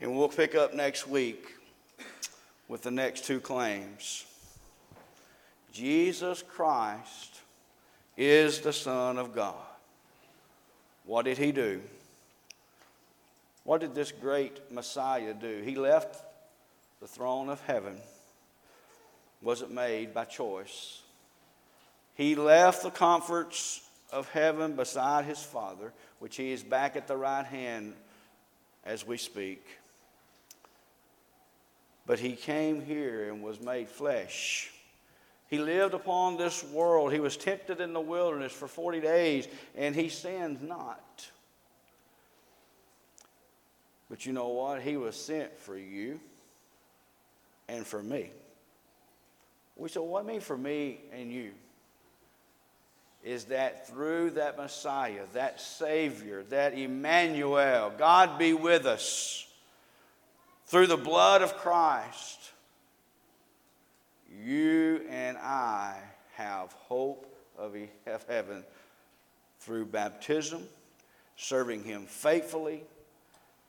And 0.00 0.14
we'll 0.14 0.28
pick 0.28 0.54
up 0.54 0.74
next 0.74 1.08
week 1.08 1.54
with 2.68 2.82
the 2.82 2.90
next 2.90 3.24
two 3.24 3.40
claims. 3.40 4.26
Jesus 5.72 6.42
Christ 6.42 7.40
is 8.16 8.60
the 8.60 8.74
Son 8.74 9.16
of 9.16 9.34
God. 9.34 9.54
What 11.06 11.24
did 11.24 11.38
he 11.38 11.50
do? 11.50 11.80
What 13.68 13.82
did 13.82 13.94
this 13.94 14.12
great 14.12 14.72
Messiah 14.72 15.34
do? 15.34 15.60
He 15.62 15.74
left 15.74 16.24
the 17.02 17.06
throne 17.06 17.50
of 17.50 17.60
heaven. 17.66 17.98
Wasn't 19.42 19.70
made 19.70 20.14
by 20.14 20.24
choice. 20.24 21.02
He 22.14 22.34
left 22.34 22.82
the 22.82 22.90
comforts 22.90 23.86
of 24.10 24.26
heaven 24.30 24.74
beside 24.74 25.26
his 25.26 25.42
Father, 25.42 25.92
which 26.18 26.36
he 26.36 26.50
is 26.50 26.62
back 26.62 26.96
at 26.96 27.06
the 27.06 27.18
right 27.18 27.44
hand 27.44 27.92
as 28.86 29.06
we 29.06 29.18
speak. 29.18 29.62
But 32.06 32.18
he 32.18 32.36
came 32.36 32.80
here 32.80 33.30
and 33.30 33.42
was 33.42 33.60
made 33.60 33.90
flesh 33.90 34.72
he 35.48 35.58
lived 35.58 35.94
upon 35.94 36.36
this 36.36 36.62
world. 36.62 37.12
He 37.12 37.20
was 37.20 37.36
tempted 37.36 37.80
in 37.80 37.94
the 37.94 38.00
wilderness 38.00 38.52
for 38.52 38.68
40 38.68 39.00
days, 39.00 39.48
and 39.74 39.94
he 39.94 40.10
sinned 40.10 40.62
not. 40.62 41.26
But 44.08 44.24
you 44.24 44.32
know 44.32 44.48
what? 44.48 44.82
He 44.82 44.96
was 44.96 45.16
sent 45.16 45.58
for 45.60 45.76
you 45.76 46.20
and 47.68 47.86
for 47.86 48.02
me. 48.02 48.30
We 49.76 49.88
said, 49.88 50.00
what 50.00 50.24
I 50.24 50.26
mean 50.26 50.40
for 50.40 50.56
me 50.56 51.00
and 51.12 51.30
you? 51.30 51.52
Is 53.22 53.44
that 53.46 53.88
through 53.88 54.30
that 54.30 54.56
Messiah, 54.56 55.24
that 55.34 55.60
Savior, 55.60 56.44
that 56.50 56.74
Emmanuel, 56.74 57.92
God 57.96 58.38
be 58.38 58.54
with 58.54 58.86
us, 58.86 59.46
through 60.66 60.86
the 60.86 60.96
blood 60.96 61.42
of 61.42 61.56
Christ, 61.56 62.38
you 64.44 65.02
and 65.08 65.36
I 65.38 65.96
have 66.34 66.72
hope 66.72 67.26
of 67.58 67.76
heaven 68.28 68.64
through 69.60 69.86
baptism, 69.86 70.62
serving 71.36 71.82
Him 71.82 72.06
faithfully, 72.06 72.84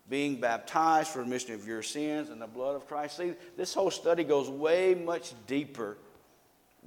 being 0.10 0.40
baptized 0.40 1.10
for 1.10 1.20
remission 1.20 1.54
of 1.54 1.68
your 1.68 1.84
sins 1.84 2.30
and 2.30 2.42
the 2.42 2.48
blood 2.48 2.76
of 2.76 2.88
Christ. 2.88 3.18
See, 3.18 3.34
this 3.58 3.74
whole 3.74 3.92
study 3.92 4.24
goes 4.24 4.50
way 4.50 4.96
much 4.96 5.34
deeper, 5.48 5.98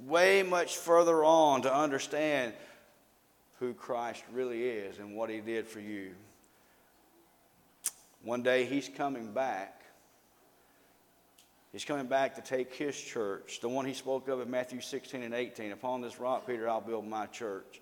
way 0.06 0.42
much 0.42 0.76
further 0.76 1.24
on 1.24 1.62
to 1.62 1.74
understand 1.74 2.52
who 3.60 3.74
Christ 3.74 4.24
really 4.32 4.64
is 4.64 4.98
and 4.98 5.14
what 5.14 5.30
He 5.30 5.40
did 5.40 5.68
for 5.68 5.80
you. 5.80 6.12
One 8.22 8.42
day 8.42 8.64
He's 8.64 8.88
coming 8.88 9.32
back 9.32 9.82
He's 11.72 11.86
coming 11.86 12.06
back 12.06 12.34
to 12.34 12.42
take 12.42 12.74
his 12.74 13.00
church, 13.00 13.60
the 13.60 13.68
one 13.68 13.86
he 13.86 13.94
spoke 13.94 14.28
of 14.28 14.42
in 14.42 14.50
Matthew 14.50 14.82
16 14.82 15.22
and 15.22 15.32
18. 15.32 15.72
Upon 15.72 16.02
this 16.02 16.20
rock, 16.20 16.46
Peter, 16.46 16.68
I'll 16.68 16.82
build 16.82 17.06
my 17.06 17.24
church. 17.26 17.80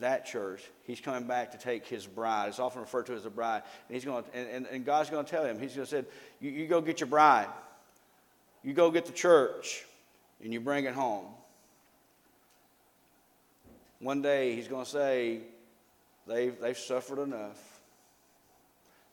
That 0.00 0.26
church, 0.26 0.62
he's 0.84 1.00
coming 1.00 1.26
back 1.26 1.52
to 1.52 1.58
take 1.58 1.86
his 1.86 2.06
bride. 2.06 2.48
It's 2.48 2.60
often 2.60 2.80
referred 2.80 3.06
to 3.06 3.14
as 3.14 3.26
a 3.26 3.30
bride. 3.30 3.62
And, 3.88 3.94
he's 3.94 4.04
going 4.04 4.22
to, 4.22 4.36
and, 4.36 4.48
and, 4.48 4.66
and 4.66 4.84
God's 4.84 5.10
going 5.10 5.24
to 5.24 5.30
tell 5.30 5.44
him, 5.44 5.58
He's 5.58 5.74
going 5.74 5.86
to 5.86 5.90
say, 5.90 6.04
you, 6.40 6.50
you 6.50 6.66
go 6.68 6.80
get 6.80 7.00
your 7.00 7.08
bride. 7.08 7.48
You 8.62 8.72
go 8.72 8.90
get 8.90 9.06
the 9.06 9.12
church, 9.12 9.84
and 10.42 10.52
you 10.52 10.60
bring 10.60 10.84
it 10.84 10.94
home. 10.94 11.26
One 13.98 14.22
day, 14.22 14.54
he's 14.54 14.68
going 14.68 14.84
to 14.84 14.90
say, 14.90 15.40
they've, 16.26 16.58
they've 16.60 16.78
suffered 16.78 17.20
enough. 17.20 17.58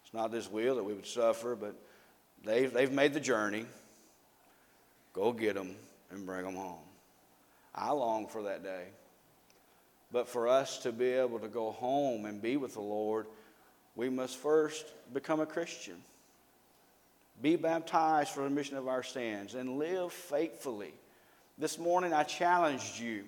It's 0.03 0.13
not 0.13 0.31
this 0.31 0.51
will 0.51 0.75
that 0.75 0.83
we 0.83 0.93
would 0.93 1.07
suffer, 1.07 1.55
but 1.55 1.75
They've, 2.45 2.71
they've 2.71 2.91
made 2.91 3.13
the 3.13 3.19
journey. 3.19 3.65
Go 5.13 5.33
get 5.33 5.55
them 5.55 5.75
and 6.11 6.25
bring 6.25 6.45
them 6.45 6.55
home. 6.55 6.77
I 7.73 7.91
long 7.91 8.27
for 8.27 8.43
that 8.43 8.63
day. 8.63 8.85
But 10.11 10.27
for 10.27 10.47
us 10.47 10.79
to 10.79 10.91
be 10.91 11.09
able 11.09 11.39
to 11.39 11.47
go 11.47 11.71
home 11.71 12.25
and 12.25 12.41
be 12.41 12.57
with 12.57 12.73
the 12.73 12.81
Lord, 12.81 13.27
we 13.95 14.09
must 14.09 14.37
first 14.37 14.85
become 15.13 15.39
a 15.39 15.45
Christian, 15.45 15.95
be 17.41 17.55
baptized 17.55 18.29
for 18.29 18.41
the 18.41 18.49
remission 18.49 18.77
of 18.77 18.87
our 18.87 19.03
sins, 19.03 19.55
and 19.55 19.77
live 19.77 20.11
faithfully. 20.13 20.93
This 21.57 21.77
morning, 21.77 22.13
I 22.13 22.23
challenged 22.23 22.99
you 22.99 23.23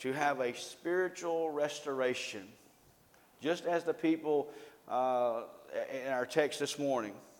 to 0.00 0.12
have 0.12 0.40
a 0.40 0.54
spiritual 0.54 1.50
restoration, 1.50 2.46
just 3.40 3.66
as 3.66 3.84
the 3.84 3.94
people 3.94 4.48
uh, 4.88 5.42
in 6.04 6.12
our 6.12 6.26
text 6.26 6.58
this 6.58 6.78
morning 6.78 7.12